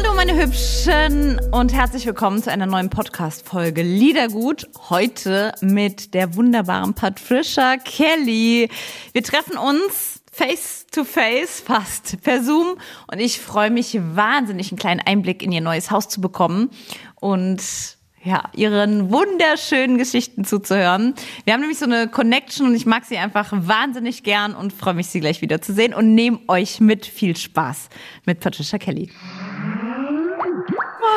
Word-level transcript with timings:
Hallo 0.00 0.14
meine 0.14 0.40
Hübschen 0.40 1.40
und 1.50 1.72
herzlich 1.72 2.06
willkommen 2.06 2.40
zu 2.40 2.52
einer 2.52 2.66
neuen 2.66 2.88
Podcast-Folge 2.88 3.82
Liedergut. 3.82 4.68
Heute 4.90 5.52
mit 5.60 6.14
der 6.14 6.36
wunderbaren 6.36 6.94
Patricia 6.94 7.78
Kelly. 7.78 8.70
Wir 9.12 9.22
treffen 9.24 9.58
uns 9.58 10.22
face 10.30 10.86
to 10.92 11.02
face, 11.02 11.60
fast 11.60 12.22
per 12.22 12.44
Zoom 12.44 12.78
und 13.10 13.18
ich 13.18 13.40
freue 13.40 13.72
mich 13.72 13.98
wahnsinnig, 14.00 14.70
einen 14.70 14.78
kleinen 14.78 15.00
Einblick 15.00 15.42
in 15.42 15.50
ihr 15.50 15.62
neues 15.62 15.90
Haus 15.90 16.08
zu 16.08 16.20
bekommen 16.20 16.70
und 17.16 17.60
ja, 18.22 18.44
ihren 18.54 19.10
wunderschönen 19.10 19.98
Geschichten 19.98 20.44
zuzuhören. 20.44 21.14
Wir 21.42 21.54
haben 21.54 21.60
nämlich 21.60 21.80
so 21.80 21.86
eine 21.86 22.06
Connection 22.06 22.68
und 22.68 22.76
ich 22.76 22.86
mag 22.86 23.04
sie 23.04 23.18
einfach 23.18 23.48
wahnsinnig 23.52 24.22
gern 24.22 24.54
und 24.54 24.72
freue 24.72 24.94
mich, 24.94 25.08
sie 25.08 25.18
gleich 25.18 25.42
wieder 25.42 25.60
zu 25.60 25.72
sehen 25.72 25.92
und 25.92 26.14
nehme 26.14 26.38
euch 26.46 26.78
mit. 26.78 27.04
Viel 27.04 27.36
Spaß 27.36 27.88
mit 28.26 28.38
Patricia 28.38 28.78
Kelly. 28.78 29.10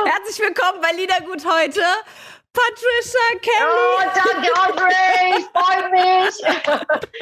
Herzlich 0.05 0.39
willkommen 0.39 0.81
bei 0.81 0.91
Liedergut 0.93 1.45
heute. 1.45 1.81
Patricia 2.53 3.39
Kelly. 3.41 3.65
Oh, 3.65 4.01
danke, 4.15 4.51
Audrey. 4.59 5.39
Ich 5.39 5.45
freue 5.53 5.89
mich, 5.91 6.35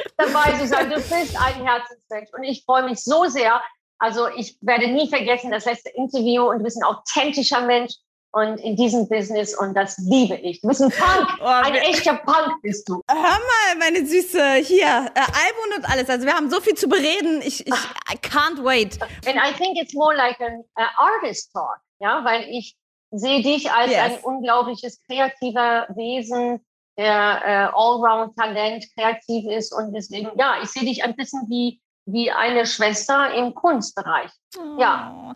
dabei 0.16 0.58
zu 0.58 0.66
sein. 0.66 0.88
Du 0.88 0.96
bist 0.96 1.12
ein 1.12 1.66
Herzensmensch 1.66 2.30
und 2.32 2.44
ich 2.44 2.64
freue 2.64 2.84
mich 2.84 3.02
so 3.02 3.26
sehr. 3.26 3.62
Also 3.98 4.28
ich 4.28 4.56
werde 4.62 4.88
nie 4.88 5.08
vergessen 5.08 5.50
das 5.50 5.66
letzte 5.66 5.90
Interview 5.90 6.48
und 6.48 6.58
du 6.58 6.64
bist 6.64 6.78
ein 6.78 6.84
authentischer 6.84 7.60
Mensch 7.60 7.94
und 8.32 8.58
in 8.58 8.76
diesem 8.76 9.08
Business 9.08 9.56
und 9.56 9.74
das 9.74 9.98
liebe 9.98 10.36
ich. 10.36 10.60
Du 10.60 10.68
bist 10.68 10.80
ein 10.80 10.90
Punk, 10.90 11.28
oh, 11.40 11.44
ein 11.44 11.74
echter 11.74 12.14
Punk 12.14 12.62
bist 12.62 12.88
du. 12.88 13.02
Hör 13.08 13.16
mal, 13.16 13.76
meine 13.78 14.06
Süße, 14.06 14.54
hier, 14.54 14.86
äh, 14.86 15.20
Album 15.20 15.76
und 15.76 15.90
alles. 15.90 16.08
Also 16.08 16.26
wir 16.26 16.34
haben 16.34 16.50
so 16.50 16.60
viel 16.60 16.74
zu 16.74 16.88
bereden. 16.88 17.42
Ich, 17.42 17.66
ich 17.66 17.74
I 18.10 18.16
can't 18.16 18.64
wait. 18.64 18.98
And 19.26 19.36
I 19.36 19.52
think 19.52 19.76
it's 19.76 19.94
more 19.94 20.14
like 20.14 20.40
an 20.40 20.64
uh, 20.78 20.86
artist 20.98 21.52
talk, 21.52 21.80
ja, 22.00 22.24
weil 22.24 22.48
ich 22.48 22.76
sehe 23.10 23.42
dich 23.42 23.70
als 23.70 23.90
yes. 23.90 24.00
ein 24.00 24.18
unglaubliches 24.24 25.02
kreativer 25.06 25.86
Wesen, 25.94 26.64
der 26.96 27.42
äh, 27.44 27.68
Allround-Talent, 27.72 28.86
kreativ 28.94 29.46
ist 29.50 29.72
und 29.72 29.92
deswegen, 29.92 30.30
ja, 30.38 30.60
ich 30.62 30.70
sehe 30.70 30.84
dich 30.84 31.04
ein 31.04 31.16
bisschen 31.16 31.48
wie 31.48 31.80
wie 32.06 32.30
eine 32.30 32.66
Schwester 32.66 33.32
im 33.34 33.54
Kunstbereich. 33.54 34.30
Oh. 34.58 34.80
Ja. 34.80 35.34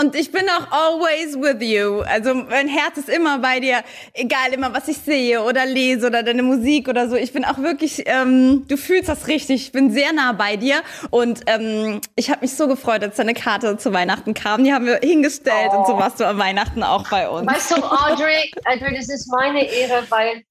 Und 0.00 0.14
ich 0.14 0.32
bin 0.32 0.48
auch 0.48 0.72
always 0.72 1.36
with 1.36 1.60
you. 1.60 2.00
Also 2.00 2.34
mein 2.34 2.66
Herz 2.66 2.96
ist 2.96 3.10
immer 3.10 3.38
bei 3.38 3.60
dir, 3.60 3.82
egal 4.14 4.52
immer, 4.52 4.72
was 4.72 4.88
ich 4.88 4.96
sehe 4.98 5.42
oder 5.42 5.66
lese 5.66 6.06
oder 6.06 6.22
deine 6.22 6.42
Musik 6.42 6.88
oder 6.88 7.08
so. 7.08 7.16
Ich 7.16 7.32
bin 7.32 7.44
auch 7.44 7.58
wirklich, 7.58 8.04
ähm, 8.06 8.66
du 8.66 8.76
fühlst 8.76 9.08
das 9.08 9.26
richtig. 9.26 9.66
Ich 9.66 9.72
bin 9.72 9.90
sehr 9.90 10.12
nah 10.12 10.32
bei 10.32 10.56
dir. 10.56 10.82
Und 11.10 11.42
ähm, 11.46 12.00
ich 12.16 12.30
habe 12.30 12.40
mich 12.40 12.56
so 12.56 12.66
gefreut, 12.68 13.02
als 13.02 13.16
deine 13.16 13.34
Karte 13.34 13.76
zu 13.76 13.92
Weihnachten 13.92 14.32
kam. 14.32 14.64
Die 14.64 14.72
haben 14.72 14.86
wir 14.86 15.00
hingestellt 15.02 15.70
oh. 15.72 15.78
und 15.78 15.86
so 15.86 15.98
warst 15.98 16.20
du 16.20 16.24
am 16.24 16.38
Weihnachten 16.38 16.82
auch 16.82 17.08
bei 17.10 17.28
uns. 17.28 17.46
Weißt 17.46 17.72
du, 17.72 17.76
Audrey, 17.76 18.50
Audrey, 18.64 18.96
das 18.96 19.08
ist 19.10 19.30
meine 19.30 19.64
Ehre, 19.64 20.04
weil 20.08 20.42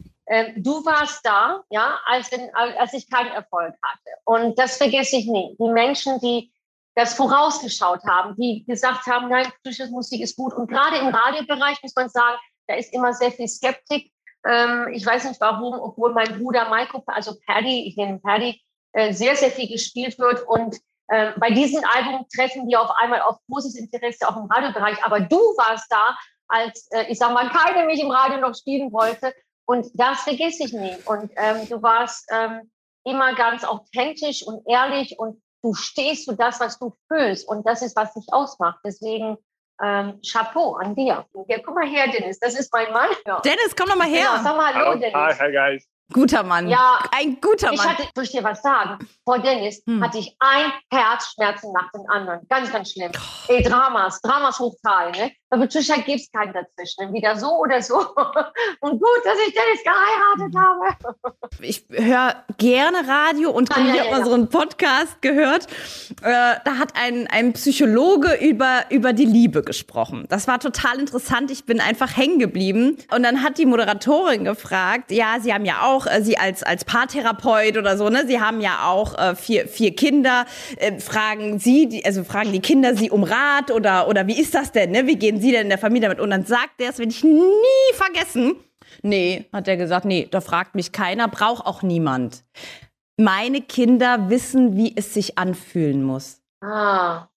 du 0.58 0.86
warst 0.86 1.26
da, 1.26 1.64
ja, 1.70 2.00
als, 2.06 2.30
als 2.54 2.94
ich 2.94 3.10
keinen 3.10 3.32
Erfolg 3.32 3.76
hatte. 3.82 4.10
Und 4.24 4.58
das 4.58 4.78
vergesse 4.78 5.18
ich 5.18 5.28
nie. 5.28 5.56
Die 5.60 5.70
Menschen, 5.70 6.20
die 6.22 6.54
das 6.96 7.16
vorausgeschaut 7.16 8.04
haben, 8.08 8.36
die 8.36 8.64
gesagt 8.66 9.06
haben, 9.08 9.30
nein, 9.30 9.52
frische 9.64 9.88
Musik 9.88 10.22
ist 10.22 10.36
gut. 10.36 10.54
Und 10.54 10.68
gerade 10.68 10.98
im 10.98 11.08
Radiobereich 11.08 11.82
muss 11.82 11.96
man 11.96 12.10
sagen, 12.10 12.38
da 12.68 12.76
ist 12.76 12.94
immer 12.94 13.14
sehr 13.14 13.32
viel 13.32 13.48
Skeptik. 13.48 14.12
Ähm, 14.46 14.90
ich 14.94 15.06
weiß 15.06 15.26
nicht 15.26 15.42
warum, 15.42 15.80
obwohl 15.80 16.14
mein 16.14 16.40
Bruder 16.40 16.70
Maiko, 16.70 17.04
also 17.08 17.36
Paddy, 17.48 17.88
ich 17.88 17.98
nenne 17.98 18.14
ihn 18.14 18.22
Paddy, 18.22 18.62
äh, 18.94 19.14
sehr, 19.14 19.36
sehr 19.36 19.52
viel 19.52 19.68
gespielt 19.68 20.20
wird. 20.20 20.48
Und 20.48 20.78
äh, 21.08 21.32
bei 21.38 21.50
diesem 21.50 21.84
Album 21.96 22.28
treffen 22.34 22.68
wir 22.68 22.82
auf 22.82 22.92
einmal 22.98 23.22
auf 23.22 23.38
großes 23.50 23.76
Interesse 23.76 24.28
auch 24.28 24.38
im 24.38 24.46
Radiobereich. 24.46 25.04
Aber 25.04 25.20
du 25.20 25.38
warst 25.38 25.92
da, 25.92 26.16
als, 26.48 26.88
äh, 26.92 27.06
ich 27.10 27.18
sag 27.18 27.34
mal, 27.34 27.50
keiner 27.50 27.86
mich 27.86 28.02
im 28.02 28.12
Radio 28.12 28.38
noch 28.38 28.54
spielen 28.54 28.92
wollte. 28.92 29.34
Und 29.66 29.88
das 29.94 30.22
vergesse 30.22 30.66
ich 30.66 30.74
nie. 30.74 30.96
Und 31.06 31.32
ähm, 31.36 31.68
du 31.70 31.82
warst 31.82 32.30
ähm, 32.32 32.72
immer 33.06 33.34
ganz 33.36 33.64
authentisch 33.64 34.46
und 34.46 34.68
ehrlich 34.68 35.18
und 35.18 35.42
du 35.62 35.74
stehst 35.74 36.30
für 36.30 36.36
das, 36.36 36.60
was 36.60 36.80
du 36.80 36.94
fühlst. 37.08 37.48
Und 37.48 37.66
das 37.66 37.82
ist, 37.82 37.96
was 37.96 38.14
dich 38.14 38.26
ausmacht. 38.32 38.80
Deswegen 38.86 39.38
ähm, 39.82 40.20
Chapeau 40.22 40.76
an 40.76 40.96
dir. 40.96 41.26
Ja, 41.48 41.58
guck 41.64 41.76
mal 41.76 41.88
her, 41.88 42.08
Dennis. 42.10 42.40
Das 42.40 42.58
ist 42.58 42.72
mein 42.74 42.92
Mann. 42.92 43.10
Ja. 43.26 43.40
Dennis, 43.42 43.76
komm 43.76 43.88
doch 43.88 43.96
mal 43.96 44.08
her. 44.08 44.28
Genau, 44.32 44.44
sag 44.44 44.58
mal 44.58 44.74
hallo, 44.74 44.96
Dennis. 44.96 45.14
Hi, 45.14 45.34
hi, 45.34 45.52
guys. 45.52 45.88
Guter 46.12 46.44
Mann. 46.44 46.68
Ja, 46.68 47.00
ein 47.12 47.40
guter 47.42 47.68
Mann. 47.68 47.76
Ich 47.76 47.84
hatte, 47.84 48.04
soll 48.14 48.24
ich 48.26 48.32
dir 48.32 48.44
was 48.44 48.62
sagen? 48.62 49.08
Vor 49.26 49.40
Dennis 49.40 49.82
hm. 49.88 50.04
hatte 50.04 50.20
ich 50.20 50.36
ein 50.40 50.72
Herzschmerzen 50.92 51.72
nach 51.72 51.90
dem 51.92 52.08
anderen. 52.10 52.46
Ganz, 52.50 52.72
ganz 52.72 52.92
schlimm. 52.92 53.12
Oh. 53.16 53.52
Ey, 53.54 53.64
Dramas, 53.64 54.22
Dramas 54.22 54.60
hochzahlen. 54.60 55.14
Ne? 55.14 55.32
Bei 55.54 55.60
Patricia 55.60 55.98
gibt 55.98 56.20
es 56.20 56.32
keinen 56.32 56.52
dazwischen. 56.52 57.14
Wieder 57.14 57.36
so 57.36 57.60
oder 57.60 57.80
so. 57.80 57.96
Und 58.80 59.00
gut, 59.00 59.22
dass 59.24 59.38
ich 59.48 59.54
Dennis 59.54 59.84
geheiratet 59.84 60.56
habe. 60.58 61.14
Ich 61.62 61.86
höre 61.92 62.44
gerne 62.58 63.08
Radio 63.08 63.52
und 63.52 63.70
ja, 63.70 63.78
ich 63.78 63.88
ja, 63.88 64.00
habe 64.00 64.10
ja, 64.10 64.18
mal 64.18 64.26
so 64.26 64.34
einen 64.34 64.50
Podcast 64.50 65.22
gehört. 65.22 65.68
Äh, 66.24 66.56
da 66.66 66.78
hat 66.80 66.94
ein, 66.96 67.28
ein 67.28 67.54
Psychologe 67.54 68.34
über, 68.42 68.86
über 68.90 69.14
die 69.14 69.26
Liebe 69.26 69.62
gesprochen. 69.62 70.26
Das 70.30 70.48
war 70.48 70.60
total 70.60 71.00
interessant. 71.00 71.52
Ich 71.52 71.66
bin 71.66 71.80
einfach 71.80 72.18
hängen 72.18 72.40
geblieben. 72.40 72.98
Und 73.14 73.24
dann 73.24 73.44
hat 73.44 73.60
die 73.60 73.68
Moderatorin 73.68 74.46
gefragt, 74.46 75.12
ja, 75.12 75.36
Sie 75.40 75.54
haben 75.54 75.66
ja 75.66 75.84
auch, 75.84 76.08
äh, 76.08 76.24
Sie 76.24 76.38
als, 76.38 76.64
als 76.64 76.84
Paartherapeut 76.84 77.78
oder 77.78 77.98
so, 77.98 78.10
ne, 78.10 78.26
Sie 78.26 78.42
haben 78.42 78.60
ja 78.60 78.88
auch 78.88 79.18
äh, 79.18 79.36
vier, 79.36 79.68
vier 79.68 79.96
Kinder. 79.96 80.46
Fragen 80.98 81.60
Sie, 81.60 81.88
die, 81.88 82.06
also 82.06 82.24
fragen 82.24 82.52
die 82.52 82.60
Kinder 82.60 82.96
Sie 82.96 83.12
um 83.12 83.24
Rat 83.24 83.70
oder, 83.70 84.08
oder 84.08 84.26
wie 84.26 84.40
ist 84.40 84.56
das 84.56 84.72
denn, 84.72 84.92
ne? 84.92 85.06
Wie 85.06 85.16
gehen 85.16 85.40
Sie 85.40 85.43
denn 85.52 85.64
in 85.64 85.70
der 85.70 85.78
Familie 85.78 86.10
damit? 86.10 86.20
Und 86.20 86.30
dann 86.30 86.46
sagt 86.46 86.80
der, 86.80 86.88
das 86.88 87.00
will 87.00 87.10
ich 87.10 87.24
nie 87.24 87.94
vergessen. 87.94 88.56
Nee, 89.02 89.46
hat 89.52 89.68
er 89.68 89.78
gesagt, 89.78 90.06
nee, 90.06 90.28
da 90.30 90.42
fragt 90.42 90.76
mich 90.76 90.92
keiner, 90.92 91.28
braucht 91.28 91.66
auch 91.66 91.82
niemand. 91.82 92.44
Meine 93.18 93.62
Kinder 93.62 94.30
wissen, 94.30 94.76
wie 94.76 94.94
es 94.96 95.14
sich 95.14 95.38
anfühlen 95.38 96.04
muss. 96.04 96.42
Ah. 96.62 97.28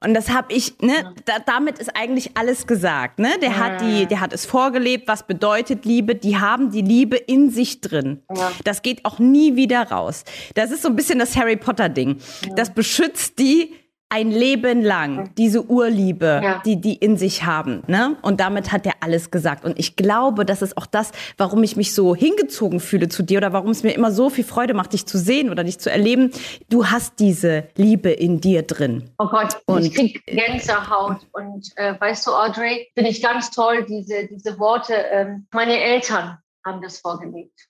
Und 0.00 0.14
das 0.14 0.30
habe 0.30 0.52
ich, 0.52 0.78
ne, 0.80 1.14
da, 1.24 1.40
damit 1.44 1.78
ist 1.80 1.96
eigentlich 1.96 2.36
alles 2.36 2.68
gesagt, 2.68 3.18
ne? 3.18 3.30
Der 3.42 3.58
hat 3.58 3.80
die, 3.80 4.06
der 4.06 4.20
hat 4.20 4.32
es 4.32 4.46
vorgelebt, 4.46 5.08
was 5.08 5.26
bedeutet 5.26 5.84
Liebe, 5.84 6.14
die 6.14 6.38
haben 6.38 6.70
die 6.70 6.82
Liebe 6.82 7.16
in 7.16 7.50
sich 7.50 7.80
drin. 7.80 8.22
Ja. 8.32 8.52
Das 8.62 8.82
geht 8.82 9.04
auch 9.04 9.18
nie 9.18 9.56
wieder 9.56 9.90
raus. 9.90 10.22
Das 10.54 10.70
ist 10.70 10.82
so 10.82 10.88
ein 10.88 10.94
bisschen 10.94 11.18
das 11.18 11.36
Harry 11.36 11.56
Potter 11.56 11.88
Ding. 11.88 12.20
Ja. 12.46 12.54
Das 12.54 12.72
beschützt 12.72 13.40
die 13.40 13.74
ein 14.10 14.30
Leben 14.30 14.82
lang 14.82 15.34
diese 15.36 15.64
Urliebe, 15.64 16.40
ja. 16.42 16.62
die 16.64 16.80
die 16.80 16.94
in 16.94 17.18
sich 17.18 17.44
haben, 17.44 17.82
ne? 17.86 18.16
Und 18.22 18.40
damit 18.40 18.72
hat 18.72 18.86
er 18.86 18.94
alles 19.00 19.30
gesagt. 19.30 19.64
Und 19.64 19.78
ich 19.78 19.96
glaube, 19.96 20.46
das 20.46 20.62
ist 20.62 20.78
auch 20.78 20.86
das, 20.86 21.12
warum 21.36 21.62
ich 21.62 21.76
mich 21.76 21.94
so 21.94 22.14
hingezogen 22.14 22.80
fühle 22.80 23.08
zu 23.08 23.22
dir 23.22 23.38
oder 23.38 23.52
warum 23.52 23.70
es 23.70 23.82
mir 23.82 23.92
immer 23.92 24.10
so 24.10 24.30
viel 24.30 24.44
Freude 24.44 24.72
macht, 24.72 24.94
dich 24.94 25.04
zu 25.04 25.18
sehen 25.18 25.50
oder 25.50 25.62
dich 25.62 25.78
zu 25.78 25.90
erleben. 25.90 26.30
Du 26.70 26.86
hast 26.86 27.20
diese 27.20 27.68
Liebe 27.76 28.10
in 28.10 28.40
dir 28.40 28.62
drin. 28.62 29.10
Oh 29.18 29.28
Gott, 29.28 29.60
und 29.66 29.84
ich 29.84 29.94
krieg 29.94 30.24
Gänsehaut. 30.24 31.26
Und 31.32 31.70
äh, 31.76 32.00
weißt 32.00 32.26
du, 32.26 32.30
Audrey, 32.32 32.88
finde 32.94 33.10
ich 33.10 33.22
ganz 33.22 33.50
toll 33.50 33.84
diese 33.84 34.26
diese 34.26 34.58
Worte. 34.58 34.94
Ähm, 34.94 35.46
meine 35.52 35.78
Eltern 35.78 36.38
haben 36.64 36.80
das 36.80 36.98
vorgelebt. 36.98 37.68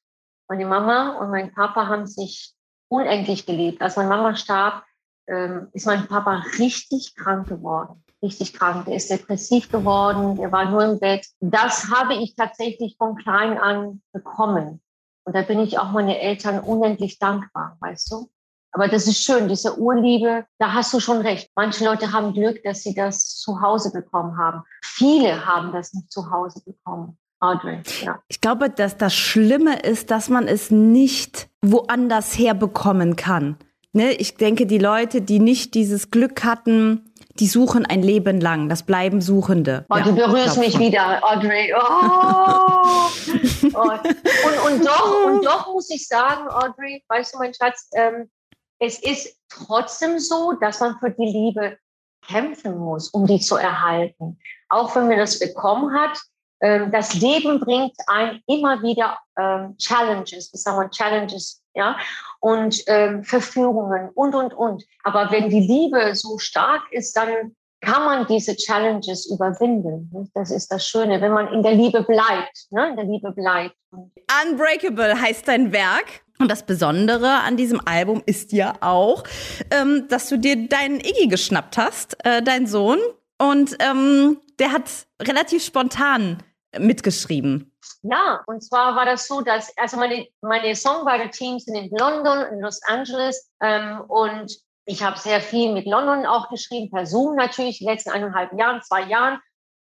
Meine 0.49 0.66
Mama 0.66 1.19
und 1.19 1.31
mein 1.31 1.53
Papa 1.53 1.88
haben 1.88 2.06
sich 2.06 2.53
unendlich 2.88 3.44
geliebt. 3.44 3.82
Als 3.82 3.96
meine 3.96 4.08
Mama 4.08 4.35
starb, 4.37 4.85
ähm, 5.28 5.69
ist 5.72 5.86
mein 5.86 6.06
Papa 6.06 6.42
richtig 6.58 7.14
krank 7.14 7.48
geworden. 7.48 8.02
Richtig 8.22 8.52
krank. 8.54 8.86
Der 8.86 8.96
ist 8.96 9.10
depressiv 9.10 9.70
geworden. 9.70 10.36
Der 10.36 10.50
war 10.50 10.70
nur 10.70 10.84
im 10.84 10.98
Bett. 10.98 11.26
Das 11.40 11.88
habe 11.90 12.14
ich 12.14 12.34
tatsächlich 12.34 12.96
von 12.98 13.16
klein 13.16 13.58
an 13.58 14.02
bekommen. 14.12 14.80
Und 15.25 15.36
da 15.36 15.42
bin 15.42 15.60
ich 15.60 15.78
auch 15.78 15.92
meine 15.92 16.19
Eltern 16.19 16.58
unendlich 16.58 17.19
dankbar, 17.19 17.76
weißt 17.80 18.10
du? 18.10 18.30
Aber 18.72 18.88
das 18.88 19.06
ist 19.06 19.22
schön, 19.22 19.48
diese 19.48 19.78
Urliebe, 19.78 20.46
da 20.58 20.72
hast 20.72 20.92
du 20.92 21.00
schon 21.00 21.19
recht. 21.19 21.50
Manche 21.54 21.84
Leute 21.84 22.12
haben 22.12 22.32
Glück, 22.32 22.62
dass 22.64 22.82
sie 22.82 22.94
das 22.94 23.36
zu 23.36 23.60
Hause 23.60 23.92
bekommen 23.92 24.36
haben. 24.36 24.62
Viele 24.82 25.46
haben 25.46 25.72
das 25.72 25.92
nicht 25.92 26.10
zu 26.10 26.30
Hause 26.30 26.62
bekommen. 26.64 27.19
Audrey, 27.40 27.82
ja. 28.02 28.20
Ich 28.26 28.40
glaube, 28.40 28.69
dass 28.69 28.96
das 28.96 29.14
Schlimme 29.14 29.78
ist, 29.80 30.10
dass 30.10 30.28
man 30.28 30.48
es 30.48 30.70
nicht 30.72 31.48
woanders 31.62 32.36
herbekommen 32.36 33.14
kann. 33.14 33.56
Ne, 33.93 34.12
ich 34.12 34.37
denke, 34.37 34.67
die 34.67 34.79
Leute, 34.79 35.23
die 35.23 35.38
nicht 35.38 35.75
dieses 35.75 36.11
Glück 36.11 36.44
hatten, 36.44 37.12
die 37.38 37.46
suchen 37.46 37.87
ein 37.87 38.02
Leben 38.02 38.40
lang. 38.40 38.69
Das 38.69 38.82
bleiben 38.82 39.20
Suchende. 39.20 39.87
Oh, 39.88 39.96
ja, 39.96 40.05
du 40.05 40.14
berührst 40.14 40.58
mich 40.58 40.73
schon. 40.73 40.81
wieder, 40.81 41.20
Audrey. 41.23 41.73
Oh. 41.75 41.81
oh. 43.75 43.90
Und, 43.90 44.73
und, 44.73 44.87
doch, 44.87 45.25
und 45.25 45.44
doch 45.44 45.73
muss 45.73 45.90
ich 45.90 46.06
sagen, 46.06 46.49
Audrey, 46.49 47.02
weißt 47.08 47.35
du, 47.35 47.38
mein 47.38 47.55
Schatz, 47.55 47.88
ähm, 47.94 48.31
es 48.79 48.99
ist 49.02 49.37
trotzdem 49.49 50.19
so, 50.19 50.52
dass 50.61 50.81
man 50.81 50.99
für 50.99 51.11
die 51.11 51.26
Liebe 51.26 51.79
kämpfen 52.26 52.79
muss, 52.79 53.08
um 53.08 53.26
die 53.26 53.40
zu 53.40 53.56
erhalten. 53.56 54.38
Auch 54.69 54.94
wenn 54.94 55.08
man 55.08 55.19
das 55.19 55.38
bekommen 55.38 55.94
hat, 55.94 56.19
ähm, 56.61 56.90
das 56.90 57.14
Leben 57.14 57.61
bringt 57.61 57.94
ein 58.06 58.43
immer 58.46 58.82
wieder 58.82 59.19
ähm, 59.38 59.76
Challenges, 59.79 60.52
wie 60.52 60.58
sagen 60.58 60.79
wir 60.79 60.90
Challenges, 60.90 61.62
ja, 61.75 61.96
und 62.40 62.82
ähm, 62.87 63.25
Verführungen 63.25 64.11
und, 64.14 64.35
und, 64.35 64.55
und. 64.55 64.85
Aber 65.05 65.31
wenn 65.31 65.49
die 65.49 65.61
Liebe 65.61 66.14
so 66.14 66.38
stark 66.38 66.82
ist, 66.93 67.17
dann 67.17 67.55
kann 67.81 68.05
man 68.05 68.26
diese 68.26 68.56
Challenges 68.56 69.31
überwinden. 69.31 70.31
Das 70.35 70.50
ist 70.50 70.69
das 70.73 70.87
Schöne, 70.87 71.20
wenn 71.20 71.32
man 71.32 71.52
in 71.52 71.62
der 71.62 71.75
Liebe 71.75 72.02
bleibt, 72.02 72.67
ne? 72.70 72.90
in 72.90 72.96
der 72.96 73.05
Liebe 73.05 73.32
bleibt. 73.32 73.76
Unbreakable 73.90 75.20
heißt 75.20 75.46
dein 75.46 75.73
Werk. 75.73 76.23
Und 76.40 76.49
das 76.49 76.64
Besondere 76.64 77.40
an 77.40 77.56
diesem 77.56 77.81
Album 77.85 78.23
ist 78.25 78.52
ja 78.52 78.75
auch, 78.81 79.25
ähm, 79.73 80.06
dass 80.08 80.29
du 80.29 80.38
dir 80.38 80.69
deinen 80.69 81.00
Iggy 81.00 81.26
geschnappt 81.26 81.76
hast, 81.76 82.17
äh, 82.25 82.43
dein 82.43 82.69
Sohn. 82.69 82.99
Und 83.38 83.76
ähm, 83.81 84.38
der 84.61 84.73
hat 84.73 84.85
relativ 85.20 85.64
spontan 85.64 86.38
mitgeschrieben. 86.79 87.73
Ja, 88.02 88.42
und 88.46 88.62
zwar 88.62 88.96
war 88.96 89.04
das 89.04 89.26
so, 89.26 89.40
dass 89.40 89.76
also 89.76 89.96
meine, 89.96 90.26
meine 90.40 90.75
Songwriter-Teams 90.75 91.64
sind 91.64 91.75
in 91.75 91.90
London, 91.96 92.46
in 92.52 92.60
Los 92.60 92.80
Angeles 92.84 93.50
ähm, 93.60 94.02
und 94.08 94.56
ich 94.84 95.02
habe 95.02 95.19
sehr 95.19 95.40
viel 95.40 95.72
mit 95.72 95.86
London 95.86 96.25
auch 96.25 96.48
geschrieben, 96.48 96.90
per 96.90 97.06
Zoom 97.06 97.36
natürlich, 97.36 97.78
die 97.78 97.84
letzten 97.84 98.10
eineinhalb 98.10 98.58
Jahren, 98.58 98.80
zwei 98.82 99.02
Jahren. 99.02 99.38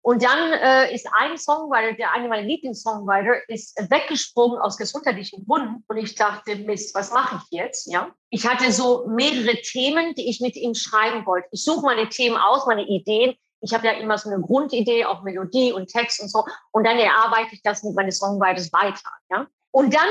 Und 0.02 0.24
dann 0.24 0.52
äh, 0.52 0.94
ist 0.94 1.06
ein 1.18 1.36
Songwriter, 1.36 1.92
der 1.92 2.12
eine 2.12 2.28
meiner 2.28 2.46
Lieblingssongwriter, 2.46 3.48
ist 3.48 3.76
weggesprungen 3.90 4.58
aus 4.58 4.76
gesundheitlichen 4.76 5.44
Gründen. 5.46 5.84
Und 5.86 5.96
ich 5.98 6.14
dachte, 6.14 6.56
Mist, 6.56 6.94
was 6.94 7.12
mache 7.12 7.36
ich 7.36 7.58
jetzt? 7.58 7.92
Ja, 7.92 8.10
ich 8.30 8.46
hatte 8.46 8.72
so 8.72 9.06
mehrere 9.06 9.60
Themen, 9.60 10.14
die 10.14 10.28
ich 10.28 10.40
mit 10.40 10.56
ihm 10.56 10.74
schreiben 10.74 11.26
wollte. 11.26 11.48
Ich 11.52 11.62
suche 11.62 11.82
meine 11.82 12.08
Themen 12.08 12.36
aus, 12.36 12.66
meine 12.66 12.86
Ideen 12.86 13.36
ich 13.60 13.74
habe 13.74 13.86
ja 13.86 13.92
immer 13.94 14.18
so 14.18 14.30
eine 14.30 14.40
Grundidee, 14.40 15.04
auch 15.04 15.22
Melodie 15.22 15.72
und 15.72 15.88
Text 15.88 16.20
und 16.20 16.28
so. 16.28 16.44
Und 16.72 16.84
dann 16.84 16.98
erarbeite 16.98 17.54
ich 17.54 17.62
das 17.62 17.82
mit 17.82 17.94
meinen 17.94 18.12
Songwriters 18.12 18.72
weiter. 18.72 19.10
Ja? 19.30 19.46
Und 19.70 19.94
dann 19.94 20.08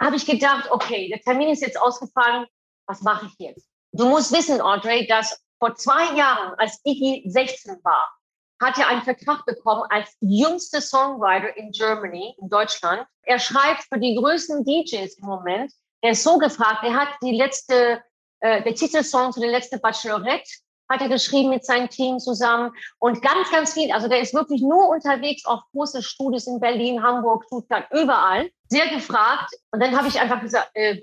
habe 0.00 0.16
ich 0.16 0.26
gedacht, 0.26 0.70
okay, 0.70 1.08
der 1.08 1.20
Termin 1.20 1.48
ist 1.48 1.62
jetzt 1.62 1.80
ausgefallen. 1.80 2.46
Was 2.86 3.02
mache 3.02 3.26
ich 3.26 3.34
jetzt? 3.38 3.68
Du 3.92 4.08
musst 4.08 4.32
wissen, 4.32 4.60
Audrey, 4.60 5.06
dass 5.06 5.42
vor 5.58 5.74
zwei 5.74 6.14
Jahren, 6.14 6.54
als 6.58 6.80
Iggy 6.84 7.24
16 7.26 7.78
war, 7.82 8.08
hat 8.60 8.78
er 8.78 8.88
einen 8.88 9.02
Vertrag 9.02 9.44
bekommen 9.44 9.84
als 9.90 10.16
jüngster 10.20 10.80
Songwriter 10.80 11.56
in 11.56 11.72
Germany, 11.72 12.34
in 12.40 12.48
Deutschland. 12.48 13.06
Er 13.22 13.38
schreibt 13.38 13.82
für 13.82 13.98
die 13.98 14.14
größten 14.14 14.64
DJs 14.64 15.18
im 15.18 15.26
Moment. 15.26 15.72
Er 16.00 16.12
ist 16.12 16.22
so 16.22 16.38
gefragt, 16.38 16.84
er 16.84 16.94
hat 16.94 17.08
die 17.22 17.36
letzte, 17.36 18.02
äh, 18.40 18.62
der 18.62 18.74
Titelsong 18.74 19.32
zu 19.32 19.40
der 19.40 19.50
letzten 19.50 19.80
Bachelorette 19.80 20.48
hat 20.88 21.00
er 21.00 21.08
geschrieben 21.08 21.50
mit 21.50 21.64
seinem 21.64 21.88
Team 21.88 22.18
zusammen 22.18 22.72
und 22.98 23.22
ganz, 23.22 23.50
ganz 23.50 23.72
viel. 23.72 23.92
Also 23.92 24.08
der 24.08 24.20
ist 24.20 24.34
wirklich 24.34 24.62
nur 24.62 24.88
unterwegs 24.88 25.44
auf 25.44 25.60
große 25.72 26.02
Studios 26.02 26.46
in 26.46 26.60
Berlin, 26.60 27.02
Hamburg, 27.02 27.44
Stuttgart, 27.46 27.86
überall. 27.92 28.50
Sehr 28.68 28.88
gefragt. 28.88 29.54
Und 29.72 29.80
dann 29.82 29.96
habe 29.96 30.08
ich 30.08 30.20
einfach 30.20 30.40
gesagt, 30.40 30.70
äh, 30.74 31.02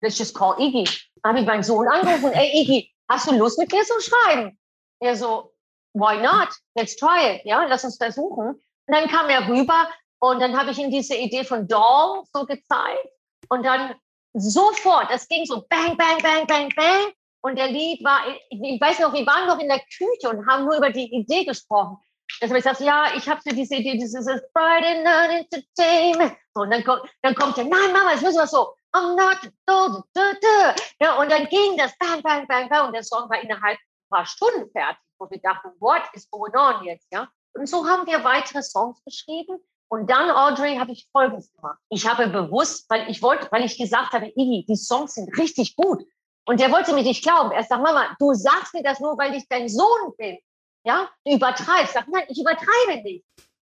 let's 0.00 0.18
just 0.18 0.34
call 0.34 0.54
Iggy. 0.58 0.84
Dann 1.22 1.30
habe 1.30 1.40
ich 1.40 1.46
meinen 1.46 1.62
Sohn 1.62 1.86
angerufen, 1.88 2.32
ey 2.32 2.62
Iggy, 2.62 2.90
hast 3.08 3.30
du 3.30 3.36
Lust 3.36 3.58
mit 3.58 3.70
mir 3.72 3.84
zu 3.84 4.00
schreiben? 4.00 4.58
Er 5.00 5.16
so, 5.16 5.52
why 5.94 6.20
not? 6.20 6.48
Let's 6.74 6.96
try 6.96 7.36
it. 7.36 7.44
Ja, 7.44 7.64
lass 7.64 7.84
uns 7.84 7.96
versuchen. 7.96 8.48
Und 8.50 8.94
dann 8.94 9.08
kam 9.08 9.28
er 9.28 9.48
rüber 9.48 9.88
und 10.20 10.40
dann 10.40 10.58
habe 10.58 10.70
ich 10.70 10.78
ihm 10.78 10.90
diese 10.90 11.14
Idee 11.14 11.44
von 11.44 11.66
Doll 11.66 12.22
so 12.32 12.44
gezeigt. 12.44 13.08
Und 13.48 13.64
dann 13.64 13.94
sofort, 14.34 15.10
das 15.10 15.26
ging 15.28 15.44
so 15.44 15.64
bang, 15.68 15.96
bang, 15.96 16.18
bang, 16.22 16.46
bang, 16.46 16.68
bang. 16.76 17.12
Und 17.42 17.56
der 17.56 17.68
Lied 17.68 18.04
war, 18.04 18.20
ich 18.50 18.80
weiß 18.80 18.98
noch, 19.00 19.12
wir 19.12 19.26
waren 19.26 19.46
noch 19.46 19.58
in 19.58 19.68
der 19.68 19.80
Küche 19.80 20.28
und 20.28 20.46
haben 20.46 20.64
nur 20.64 20.76
über 20.76 20.90
die 20.90 21.12
Idee 21.14 21.44
gesprochen. 21.44 21.96
Dass 22.40 22.50
ich 22.50 22.64
sagte, 22.64 22.84
ja, 22.84 23.06
ich 23.16 23.28
habe 23.28 23.40
für 23.40 23.54
diese 23.54 23.76
Idee, 23.76 23.98
dieses 23.98 24.26
Friday 24.52 25.02
Night 25.02 25.46
Entertainment. 25.52 26.36
So, 26.54 26.62
und 26.62 26.70
dann 26.70 26.84
kommt, 26.84 27.02
dann 27.22 27.34
kommt 27.34 27.56
der, 27.56 27.64
nein, 27.64 27.92
Mama, 27.92 28.12
jetzt 28.12 28.22
müssen 28.22 28.38
wir 28.38 28.46
so, 28.46 28.74
I'm 28.92 29.16
not, 29.16 29.38
do, 29.66 30.02
do, 30.14 30.22
do. 30.40 30.82
Ja, 31.00 31.20
und 31.20 31.30
dann 31.30 31.46
ging 31.46 31.76
das, 31.76 31.96
bang, 31.98 32.22
bang, 32.22 32.46
bang, 32.46 32.68
bang. 32.68 32.86
Und 32.86 32.92
der 32.92 33.02
Song 33.02 33.28
war 33.28 33.40
innerhalb 33.40 33.78
ein 33.78 34.08
paar 34.10 34.26
Stunden 34.26 34.70
fertig, 34.70 35.02
wo 35.18 35.28
wir 35.30 35.40
dachten, 35.40 35.70
what 35.80 36.02
is 36.12 36.30
going 36.30 36.54
on 36.56 36.84
jetzt, 36.84 37.06
ja? 37.12 37.28
Und 37.54 37.68
so 37.68 37.86
haben 37.86 38.06
wir 38.06 38.22
weitere 38.22 38.62
Songs 38.62 39.02
geschrieben. 39.04 39.58
Und 39.88 40.08
dann, 40.08 40.30
Audrey, 40.30 40.76
habe 40.76 40.92
ich 40.92 41.08
Folgendes 41.10 41.52
gemacht. 41.52 41.78
Ich 41.88 42.08
habe 42.08 42.28
bewusst, 42.28 42.88
weil 42.88 43.10
ich 43.10 43.22
wollte, 43.22 43.48
weil 43.50 43.64
ich 43.64 43.76
gesagt 43.76 44.12
habe, 44.12 44.26
Iggy, 44.26 44.64
die 44.68 44.76
Songs 44.76 45.14
sind 45.14 45.36
richtig 45.36 45.74
gut. 45.74 46.04
Und 46.46 46.60
der 46.60 46.72
wollte 46.72 46.94
mir 46.94 47.02
nicht 47.02 47.22
glauben. 47.22 47.52
Er 47.52 47.62
sagt, 47.62 47.82
Mama, 47.82 48.16
du 48.18 48.34
sagst 48.34 48.74
mir 48.74 48.82
das 48.82 49.00
nur, 49.00 49.16
weil 49.18 49.34
ich 49.34 49.46
dein 49.48 49.68
Sohn 49.68 50.14
bin. 50.16 50.38
Ja, 50.84 51.08
du 51.24 51.34
übertreibst. 51.34 51.94
Sag, 51.94 52.08
nein, 52.08 52.24
ich 52.28 52.40
übertreibe 52.40 53.02
nicht. 53.02 53.24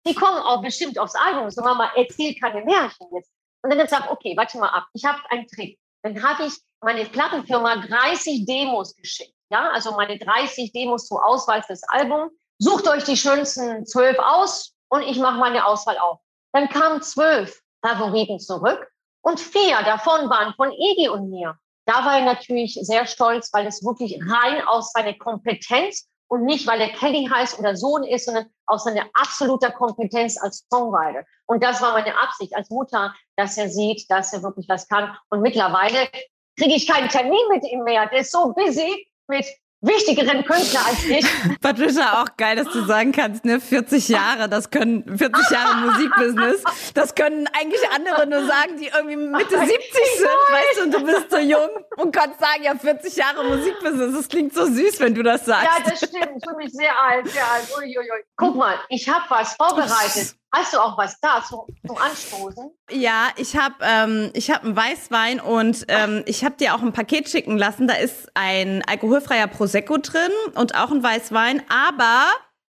Die 0.07 0.15
kommen 0.15 0.39
auch 0.39 0.63
bestimmt 0.63 0.99
aufs 0.99 1.15
Album. 1.15 1.51
So, 1.51 1.63
Mama, 1.63 1.91
erzähl 1.97 2.35
keine 2.37 2.65
Märchen 2.65 3.07
jetzt. 3.13 3.31
Und 3.63 3.77
dann 3.77 3.87
sagt, 3.89 4.11
okay, 4.11 4.35
warte 4.37 4.59
mal 4.59 4.69
ab. 4.69 4.87
Ich 4.95 5.05
habe 5.05 5.19
einen 5.31 5.47
Trick. 5.47 5.79
Dann 6.03 6.23
habe 6.23 6.47
ich 6.47 6.55
meine 6.81 7.05
Plattenfirma 7.05 7.77
30 7.87 8.47
Demos 8.47 8.95
geschickt. 8.97 9.35
Ja, 9.51 9.71
also 9.71 9.93
meine 9.93 10.19
30 10.19 10.73
Demos 10.73 11.07
zur 11.07 11.25
Auswahl 11.27 11.61
des 11.69 11.83
Albums. 11.89 12.33
Sucht 12.59 12.89
euch 12.89 13.05
die 13.05 13.17
schönsten 13.17 13.85
zwölf 13.87 14.19
aus 14.19 14.75
und 14.89 15.03
ich 15.03 15.19
mache 15.19 15.39
meine 15.39 15.67
Auswahl 15.67 15.99
auf. 15.99 16.21
Dann 16.53 16.69
kamen 16.69 17.03
zwölf 17.03 17.61
Favoriten 17.85 18.39
zurück 18.39 18.91
und 19.23 19.41
vier 19.41 19.83
davon 19.83 20.29
waren 20.31 20.55
von 20.55 20.71
Iggy 20.71 21.09
und 21.09 21.31
mir. 21.31 21.59
Da 21.91 22.05
war 22.05 22.19
er 22.19 22.25
natürlich 22.25 22.79
sehr 22.83 23.05
stolz, 23.05 23.53
weil 23.53 23.67
es 23.67 23.85
wirklich 23.85 24.17
rein 24.23 24.63
aus 24.69 24.93
seiner 24.93 25.15
Kompetenz 25.15 26.09
und 26.29 26.45
nicht, 26.45 26.65
weil 26.69 26.81
er 26.81 26.91
Kelly 26.91 27.29
heißt 27.29 27.59
oder 27.59 27.75
Sohn 27.75 28.05
ist, 28.05 28.27
sondern 28.27 28.47
aus 28.67 28.85
seiner 28.85 29.07
absoluter 29.15 29.73
Kompetenz 29.73 30.41
als 30.41 30.65
Songwriter. 30.73 31.25
Und 31.47 31.65
das 31.65 31.83
war 31.83 31.93
meine 31.95 32.17
Absicht 32.17 32.55
als 32.55 32.71
Mutter, 32.71 33.13
dass 33.35 33.59
er 33.59 33.69
sieht, 33.69 34.09
dass 34.09 34.33
er 34.33 34.45
wirklich 34.45 34.69
was 34.69 34.87
kann. 34.87 35.17
Und 35.31 35.41
mittlerweile 35.41 36.09
kriege 36.57 36.77
ich 36.77 36.87
keinen 36.87 37.09
Termin 37.09 37.41
mit 37.51 37.65
ihm 37.65 37.83
mehr. 37.83 38.07
Der 38.07 38.21
ist 38.21 38.31
so 38.31 38.53
busy 38.53 39.09
mit 39.27 39.47
wichtigeren 39.81 40.45
Künstler 40.45 40.87
als 40.87 41.05
ich. 41.05 41.27
Patricia, 41.61 42.23
auch 42.23 42.37
geil, 42.37 42.57
dass 42.57 42.69
du 42.69 42.85
sagen 42.85 43.13
kannst, 43.13 43.45
ne, 43.45 43.61
40 43.61 44.09
Jahre, 44.09 44.49
das 44.49 44.71
können, 44.71 45.05
40 45.17 45.51
Jahre 45.51 45.77
Musikbusiness, 45.87 46.63
das 46.95 47.15
können 47.15 47.49
eigentlich 47.49 47.81
andere 47.95 48.27
nur 48.27 48.47
sagen, 48.47 48.77
die 48.79 48.87
irgendwie 48.87 49.17
Mitte 49.17 49.59
70 49.59 49.69
sind, 49.69 50.29
weißt 50.51 50.79
du, 50.79 50.83
und 50.85 50.95
du 50.95 51.05
bist 51.05 51.31
so 51.31 51.39
jung 51.39 51.69
und 51.97 52.15
kannst 52.15 52.41
sagen, 52.41 52.63
ja, 52.63 52.75
40 52.75 53.17
Jahre 53.17 53.45
Musikbusiness, 53.45 54.15
das 54.15 54.29
klingt 54.29 54.55
so 54.55 54.67
süß, 54.67 55.01
wenn 55.01 55.15
du 55.15 55.23
das 55.23 55.45
sagst. 55.47 55.65
Ja, 55.65 55.91
das 55.91 55.99
stimmt, 55.99 56.31
ich 56.37 56.45
fühle 56.45 56.57
mich 56.57 56.73
sehr 56.73 56.93
alt, 57.01 57.29
sehr 57.29 57.51
alt. 57.51 57.67
Uiuiui. 57.79 58.25
Guck 58.37 58.57
mal, 58.57 58.75
ich 58.89 59.09
habe 59.09 59.25
was 59.29 59.55
vorbereitet. 59.55 60.35
Hast 60.53 60.75
du 60.75 60.79
auch 60.79 60.99
was 60.99 61.21
da 61.21 61.43
zum, 61.47 61.61
zum 61.87 61.97
Anstoßen? 61.97 62.71
Ja, 62.91 63.29
ich 63.37 63.57
habe 63.57 63.77
ähm, 63.83 64.31
ich 64.35 64.51
hab 64.51 64.65
einen 64.65 64.75
Weißwein 64.75 65.39
und 65.39 65.85
ähm, 65.89 66.25
ich 66.27 66.45
habe 66.45 66.57
dir 66.57 66.75
auch 66.75 66.83
ein 66.83 66.93
Paket 66.93 67.29
schicken 67.29 67.57
lassen. 67.57 67.87
Da 67.87 67.95
ist 67.95 68.31
ein 68.35 68.83
alkoholfreier 68.87 69.47
Prosecco 69.47 69.99
drin 69.99 70.33
und 70.57 70.75
auch 70.75 70.91
ein 70.91 71.03
Weißwein. 71.03 71.63
Aber 71.69 72.27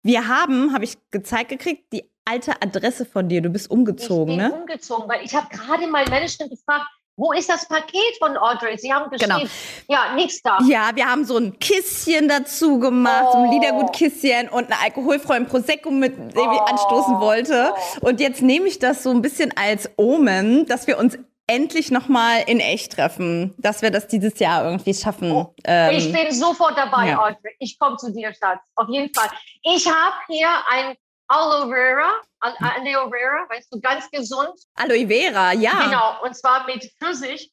wir 0.03 0.29
haben, 0.29 0.73
habe 0.73 0.85
ich 0.85 0.99
gezeigt 1.11 1.49
gekriegt, 1.49 1.93
die 1.93 2.09
alte 2.25 2.63
Adresse 2.63 3.05
von 3.07 3.29
dir. 3.29 3.43
Du 3.43 3.51
bist 3.51 3.71
umgezogen, 3.71 4.35
ich 4.35 4.39
bin 4.39 4.49
ne? 4.51 4.55
umgezogen, 4.55 5.09
weil 5.09 5.25
ich 5.25 5.35
habe 5.35 5.49
gerade 5.49 5.87
mal 5.89 6.05
Management 6.09 6.53
gefragt, 6.53 6.87
wo 7.17 7.33
ist 7.33 7.49
das 7.49 7.67
Paket 7.69 8.17
von 8.19 8.37
Audrey? 8.37 8.77
Sie 8.77 8.93
haben 8.93 9.11
geschrieben, 9.11 9.39
genau. 9.39 9.51
ja, 9.89 10.15
nichts 10.15 10.43
da. 10.43 10.59
Ja, 10.67 10.91
wir 10.95 11.07
haben 11.07 11.25
so 11.25 11.37
ein 11.37 11.59
Kisschen 11.59 12.29
dazu 12.29 12.79
gemacht, 12.79 13.27
oh. 13.29 13.33
so 13.33 13.39
ein 13.39 13.51
Liedergut-Kisschen 13.53 14.49
und 14.49 14.73
einen 14.73 14.83
alkoholfreien 14.83 15.47
Prosecco 15.47 15.91
mit, 15.91 16.17
oh. 16.19 16.53
ich 16.53 16.73
anstoßen 16.73 17.21
wollte. 17.21 17.73
Oh. 18.01 18.09
Und 18.09 18.21
jetzt 18.21 18.43
nehme 18.43 18.67
ich 18.67 18.79
das 18.79 19.03
so 19.03 19.11
ein 19.11 19.23
bisschen 19.23 19.53
als 19.57 19.91
Omen, 19.97 20.67
dass 20.67 20.87
wir 20.87 20.99
uns 20.99 21.17
endlich 21.47 21.91
nochmal 21.91 22.43
in 22.47 22.59
echt 22.59 22.93
treffen, 22.93 23.55
dass 23.59 23.83
wir 23.83 23.91
das 23.91 24.09
dieses 24.09 24.39
Jahr 24.39 24.65
irgendwie 24.65 24.95
schaffen. 24.95 25.31
Oh. 25.31 25.55
Ähm, 25.65 25.97
ich 25.97 26.11
bin 26.11 26.33
sofort 26.33 26.77
dabei, 26.77 27.11
ja. 27.11 27.21
Audrey. 27.21 27.55
Ich 27.59 27.79
komme 27.79 27.97
zu 27.97 28.13
dir, 28.13 28.33
Schatz. 28.33 28.61
Auf 28.75 28.89
jeden 28.89 29.13
Fall. 29.15 29.29
Ich 29.63 29.87
habe 29.87 30.17
hier 30.29 30.49
ein 30.71 30.97
Aloe 31.29 31.69
Vera, 31.69 32.21
Aloe 32.41 33.11
Vera, 33.11 33.49
weißt 33.49 33.73
du, 33.73 33.81
ganz 33.81 34.11
gesund. 34.11 34.59
Aloe 34.75 35.07
Vera, 35.07 35.53
ja. 35.53 35.85
Genau, 35.85 36.23
und 36.23 36.35
zwar 36.37 36.67
mit 36.67 36.85
Pfirsich. 37.01 37.51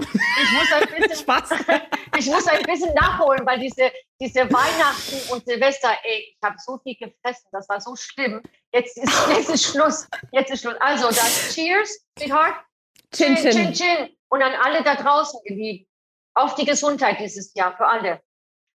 Ich 0.00 0.52
muss 0.52 0.72
ein 0.72 0.88
bisschen, 1.08 1.82
ich 2.18 2.26
muss 2.26 2.46
ein 2.46 2.62
bisschen 2.62 2.94
nachholen, 2.94 3.44
weil 3.44 3.58
diese, 3.58 3.90
diese 4.20 4.40
Weihnachten 4.50 5.32
und 5.32 5.44
Silvester, 5.44 5.90
ey, 6.02 6.34
ich 6.34 6.38
habe 6.42 6.56
so 6.58 6.78
viel 6.78 6.96
gefressen, 6.96 7.48
das 7.52 7.68
war 7.68 7.80
so 7.80 7.94
schlimm. 7.96 8.42
Jetzt 8.72 8.96
ist, 8.96 9.28
jetzt 9.28 9.50
ist 9.50 9.64
Schluss. 9.64 10.08
Jetzt 10.32 10.50
ist 10.50 10.62
Schluss. 10.62 10.76
Also, 10.80 11.08
dann 11.08 11.30
Cheers, 11.52 12.06
Sweetheart. 12.18 12.54
Chin, 13.12 13.36
chin, 13.36 13.50
chin, 13.50 13.72
chin. 13.72 14.16
Und 14.28 14.42
an 14.42 14.52
alle 14.62 14.82
da 14.82 14.94
draußen, 14.94 15.40
geliebt. 15.44 15.88
Auf 16.34 16.54
die 16.54 16.64
Gesundheit 16.64 17.18
dieses 17.20 17.52
Jahr, 17.54 17.76
für 17.76 17.86
alle. 17.86 18.20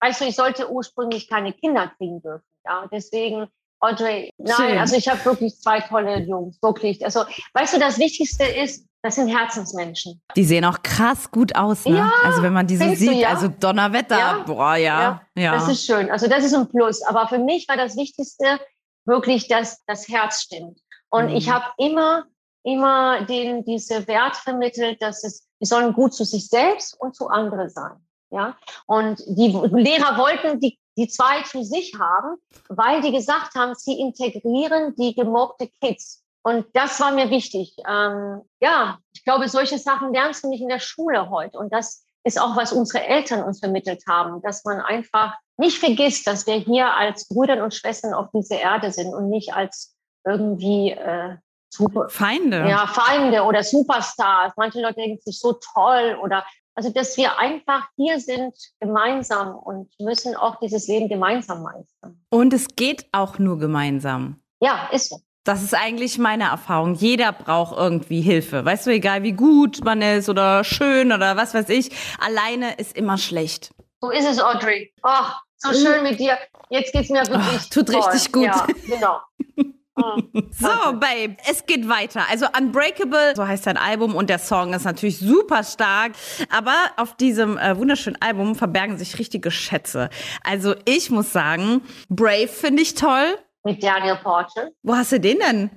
weißt 0.02 0.22
du, 0.22 0.26
ich 0.26 0.36
sollte 0.36 0.72
ursprünglich 0.72 1.28
keine 1.28 1.52
Kinder 1.54 1.92
kriegen 1.98 2.22
dürfen. 2.22 2.46
Ja, 2.66 2.88
deswegen 2.92 3.50
Audrey, 3.80 4.32
nein, 4.38 4.56
Schön. 4.58 4.78
also 4.78 4.96
ich 4.96 5.08
habe 5.08 5.24
wirklich 5.26 5.60
zwei 5.60 5.80
tolle 5.82 6.20
Jungs, 6.22 6.62
wirklich. 6.62 7.04
Also, 7.06 7.24
weißt 7.54 7.76
du, 7.76 7.80
das 7.80 7.98
Wichtigste 7.98 8.44
ist, 8.44 8.86
das 9.02 9.16
sind 9.16 9.30
Herzensmenschen. 9.30 10.22
Die 10.36 10.44
sehen 10.44 10.66
auch 10.66 10.84
krass 10.84 11.32
gut 11.32 11.56
aus, 11.56 11.86
ne? 11.86 11.98
Ja, 11.98 12.12
also 12.26 12.42
wenn 12.44 12.52
man 12.52 12.68
die 12.68 12.76
so 12.76 12.84
findest 12.84 13.02
du, 13.04 13.08
sieht, 13.12 13.22
ja? 13.22 13.30
also 13.30 13.48
Donnerwetter, 13.48 14.18
Ja, 14.18 14.44
boah, 14.46 14.76
ja, 14.76 15.22
ja. 15.36 15.54
Das 15.54 15.70
ist 15.70 15.86
schön. 15.86 16.12
Also 16.12 16.28
das 16.28 16.44
ist 16.44 16.54
ein 16.54 16.68
Plus. 16.68 17.02
Aber 17.04 17.28
für 17.30 17.40
mich 17.40 17.68
war 17.70 17.78
das 17.78 17.96
Wichtigste 17.96 18.60
wirklich, 19.06 19.48
dass 19.48 19.82
das 19.86 20.10
Herz 20.10 20.42
stimmt. 20.42 20.80
Und 21.10 21.30
Mhm. 21.30 21.36
ich 21.38 21.50
habe 21.50 21.66
immer, 21.78 22.26
immer 22.64 23.22
denen 23.26 23.64
diese 23.64 24.06
Wert 24.10 24.36
vermittelt, 24.36 25.02
dass 25.02 25.24
es, 25.24 25.48
die 25.62 25.66
sollen 25.66 25.94
gut 25.94 26.14
zu 26.14 26.26
sich 26.26 26.48
selbst 26.50 27.00
und 27.00 27.16
zu 27.16 27.30
anderen 27.30 27.70
sein. 27.70 27.94
Ja. 28.32 28.58
Und 28.86 29.24
die 29.26 29.48
Lehrer 29.72 30.18
wollten 30.18 30.60
die, 30.60 30.78
die 31.00 31.08
zwei 31.08 31.42
zu 31.44 31.64
sich 31.64 31.94
haben, 31.98 32.36
weil 32.68 33.02
die 33.02 33.14
gesagt 33.14 33.56
haben, 33.56 33.74
sie 33.74 34.00
integrieren 34.00 34.96
die 34.96 35.16
gemobbte 35.16 35.70
Kids. 35.82 36.24
Und 36.44 36.66
das 36.74 37.00
war 37.00 37.12
mir 37.12 37.30
wichtig. 37.30 37.76
Ähm, 37.88 38.42
ja, 38.60 39.00
ich 39.14 39.24
glaube, 39.24 39.48
solche 39.48 39.78
Sachen 39.78 40.14
lernst 40.14 40.44
du 40.44 40.50
nicht 40.50 40.62
in 40.62 40.68
der 40.68 40.80
Schule 40.80 41.30
heute. 41.30 41.58
Und 41.58 41.72
das 41.72 42.06
ist 42.24 42.40
auch, 42.40 42.58
was 42.58 42.74
unsere 42.74 43.06
Eltern 43.06 43.44
uns 43.44 43.60
vermittelt 43.60 44.04
haben, 44.08 44.42
dass 44.42 44.66
man 44.66 44.82
einfach 44.82 45.36
nicht 45.58 45.78
vergisst, 45.78 46.28
dass 46.28 46.46
wir 46.48 46.56
hier 46.56 46.94
als 46.94 47.28
Brüder 47.28 47.64
und 47.64 47.74
Schwestern 47.74 48.14
auf 48.14 48.28
dieser 48.34 48.60
Erde 48.60 48.92
sind 48.92 49.14
und 49.14 49.30
nicht 49.30 49.54
als 49.54 49.96
irgendwie 50.26 50.92
äh, 50.92 51.38
super, 51.70 52.10
Feinde. 52.10 52.68
ja, 52.68 52.88
Feinde 52.88 53.44
oder 53.44 53.64
Superstars. 53.64 54.54
Manche 54.58 54.82
Leute 54.82 54.96
denken 54.96 55.22
sich 55.24 55.40
so 55.40 55.54
toll 55.74 56.18
oder 56.22 56.46
also, 56.80 56.92
dass 56.94 57.18
wir 57.18 57.38
einfach 57.38 57.90
hier 57.98 58.22
sind 58.22 58.56
gemeinsam 58.80 59.54
und 59.54 59.90
müssen 60.00 60.34
auch 60.38 60.62
dieses 60.62 60.88
Leben 60.88 61.10
gemeinsam 61.10 61.62
meistern. 61.62 62.22
Und 62.30 62.54
es 62.54 62.68
geht 62.74 63.06
auch 63.12 63.38
nur 63.38 63.60
gemeinsam. 63.60 64.40
Ja, 64.62 64.88
ist 64.94 65.10
so. 65.10 65.20
Das 65.44 65.62
ist 65.62 65.74
eigentlich 65.74 66.18
meine 66.20 66.46
Erfahrung. 66.46 66.94
Jeder 66.96 67.34
braucht 67.34 67.78
irgendwie 67.78 68.22
Hilfe. 68.22 68.64
Weißt 68.64 68.88
du, 68.88 68.92
egal 68.92 69.24
wie 69.24 69.34
gut 69.34 69.84
man 69.84 70.02
ist 70.02 70.30
oder 70.30 70.64
schön 70.64 71.12
oder 71.12 71.36
was 71.36 71.54
weiß 71.54 71.68
ich. 71.68 71.92
Alleine 72.18 72.76
ist 72.76 72.96
immer 72.96 73.18
schlecht. 73.18 73.72
So 74.00 74.10
ist 74.12 74.26
es, 74.26 74.40
Audrey. 74.40 74.94
Oh, 75.04 75.26
so 75.58 75.74
schön 75.74 76.02
mit 76.04 76.18
dir. 76.18 76.38
Jetzt 76.70 76.94
geht's 76.94 77.10
mir 77.10 77.28
wirklich 77.28 77.60
Ach, 77.60 77.70
tut 77.70 77.88
toll. 77.88 77.96
richtig 77.98 78.32
gut. 78.32 78.46
Ja, 78.46 78.66
genau. 78.88 79.20
So, 80.52 80.68
Babe, 80.94 81.38
es 81.50 81.66
geht 81.66 81.88
weiter. 81.88 82.24
Also 82.30 82.46
Unbreakable, 82.58 83.36
so 83.36 83.48
heißt 83.48 83.68
dein 83.68 83.78
Album 83.78 84.16
und 84.16 84.30
der 84.30 84.40
Song 84.40 84.74
ist 84.74 84.86
natürlich 84.86 85.20
super 85.20 85.64
stark. 85.64 86.14
Aber 86.56 86.74
auf 86.98 87.16
diesem 87.16 87.58
äh, 87.58 87.78
wunderschönen 87.78 88.22
Album 88.22 88.56
verbergen 88.56 88.98
sich 88.98 89.18
richtige 89.20 89.52
Schätze. 89.52 90.10
Also 90.44 90.76
ich 90.86 91.10
muss 91.10 91.32
sagen, 91.34 91.82
Brave 92.10 92.48
finde 92.48 92.82
ich 92.82 92.94
toll. 92.96 93.38
Mit 93.64 93.84
Daniel 93.84 94.18
Porter. 94.18 94.70
Wo 94.84 94.96
hast 94.96 95.12
du 95.12 95.20
den 95.20 95.40
denn 95.40 95.70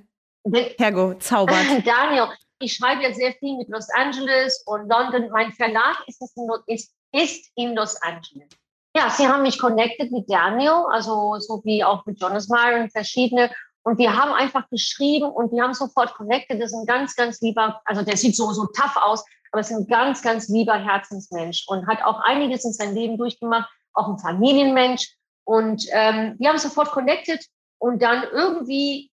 Den- 0.45 0.71
hergezaubert? 0.79 1.57
Daniel, 1.85 2.29
ich 2.61 2.75
schreibe 2.77 3.03
ja 3.03 3.13
sehr 3.13 3.33
viel 3.35 3.57
mit 3.57 3.69
Los 3.69 3.89
Angeles 3.95 4.63
und 4.67 4.89
London. 4.89 5.29
Mein 5.33 5.53
Verlag 5.53 5.97
ist, 6.07 6.23
es 6.23 6.33
in, 6.37 6.49
ist, 6.67 6.93
ist 7.13 7.51
in 7.57 7.75
Los 7.75 7.97
Angeles. 8.03 8.49
Ja, 8.97 9.09
sie 9.09 9.27
haben 9.27 9.43
mich 9.43 9.59
connected 9.59 10.13
mit 10.13 10.31
Daniel, 10.31 10.85
also 10.91 11.37
so 11.39 11.63
wie 11.65 11.83
auch 11.83 12.05
mit 12.05 12.21
Jonas 12.21 12.49
Meyer 12.49 12.81
und 12.83 12.93
verschiedene. 12.93 13.51
Und 13.85 13.99
wir 13.99 14.17
haben 14.17 14.33
einfach 14.33 14.69
geschrieben 14.71 15.31
und 15.31 15.53
wir 15.53 15.63
haben 15.63 15.75
sofort 15.75 16.15
connected. 16.15 16.61
Das 16.61 16.73
ist 16.73 16.79
ein 16.79 16.87
ganz, 16.87 17.17
ganz 17.17 17.41
lieber, 17.41 17.81
also 17.85 18.03
der 18.03 18.17
sieht 18.17 18.37
so, 18.37 18.53
so 18.53 18.67
tough 18.67 18.97
aus, 18.97 19.25
aber 19.51 19.61
ist 19.61 19.73
ein 19.73 19.87
ganz, 19.87 20.23
ganz 20.23 20.49
lieber 20.49 20.75
Herzensmensch 20.75 21.65
und 21.69 21.87
hat 21.87 22.03
auch 22.05 22.21
einiges 22.21 22.65
in 22.65 22.73
seinem 22.73 22.95
Leben 22.95 23.19
durchgemacht, 23.19 23.69
auch 23.95 24.09
ein 24.09 24.19
Familienmensch. 24.19 25.15
Und 25.45 25.87
ähm, 25.91 26.37
wir 26.39 26.49
haben 26.49 26.59
sofort 26.59 26.91
connected 26.93 27.45
und 27.79 28.01
dann 28.01 28.23
irgendwie 28.33 29.11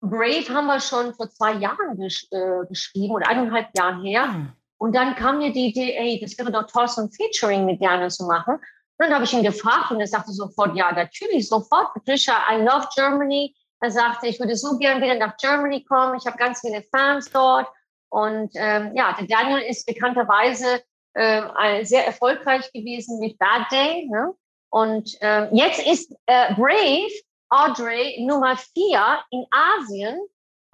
Brave 0.00 0.48
haben 0.50 0.66
wir 0.66 0.80
schon 0.80 1.14
vor 1.14 1.30
zwei 1.30 1.54
Jahren 1.54 1.96
gesch 1.96 2.26
äh, 2.30 2.66
geschrieben 2.68 3.14
oder 3.14 3.28
eineinhalb 3.28 3.76
Jahren 3.76 4.02
her. 4.02 4.32
Hm. 4.32 4.52
Und 4.78 4.94
dann 4.94 5.14
kam 5.14 5.38
mir 5.38 5.52
die 5.52 5.68
Idee, 5.68 5.96
ey, 5.96 6.20
das 6.20 6.36
wäre 6.38 6.52
doch 6.52 6.66
toll, 6.66 6.86
so 6.88 7.02
ein 7.02 7.10
Featuring 7.10 7.64
mit 7.64 7.82
Daniel 7.82 8.10
zu 8.10 8.24
machen. 8.26 8.54
Und 8.54 8.60
dann 8.98 9.14
habe 9.14 9.24
ich 9.24 9.32
ihn 9.32 9.42
gefragt 9.42 9.90
und 9.90 10.00
er 10.00 10.06
sagte 10.06 10.32
sofort, 10.32 10.76
ja, 10.76 10.92
natürlich, 10.92 11.48
sofort. 11.48 11.94
Patricia, 11.94 12.34
I 12.50 12.62
love 12.62 12.86
Germany. 12.94 13.54
Er 13.80 13.90
sagte, 13.90 14.26
ich 14.28 14.38
würde 14.40 14.56
so 14.56 14.78
gern 14.78 15.02
wieder 15.02 15.14
nach 15.16 15.36
Germany 15.36 15.84
kommen. 15.84 16.16
Ich 16.16 16.26
habe 16.26 16.36
ganz 16.36 16.60
viele 16.60 16.82
Fans 16.82 17.30
dort. 17.30 17.68
Und 18.08 18.52
ähm, 18.54 18.92
ja, 18.94 19.14
der 19.18 19.26
Daniel 19.26 19.60
ist 19.60 19.86
bekannterweise 19.86 20.82
ein- 21.14 21.84
sehr 21.84 22.06
erfolgreich 22.06 22.72
gewesen 22.72 23.20
mit 23.20 23.38
Bad 23.38 23.70
Day. 23.70 24.08
Ne? 24.10 24.34
Und 24.70 25.16
ähm, 25.20 25.48
jetzt 25.52 25.86
ist 25.86 26.12
äh, 26.26 26.54
Brave 26.54 27.12
Audrey 27.50 28.24
Nummer 28.26 28.56
vier 28.56 29.20
in 29.30 29.44
Asien, 29.50 30.18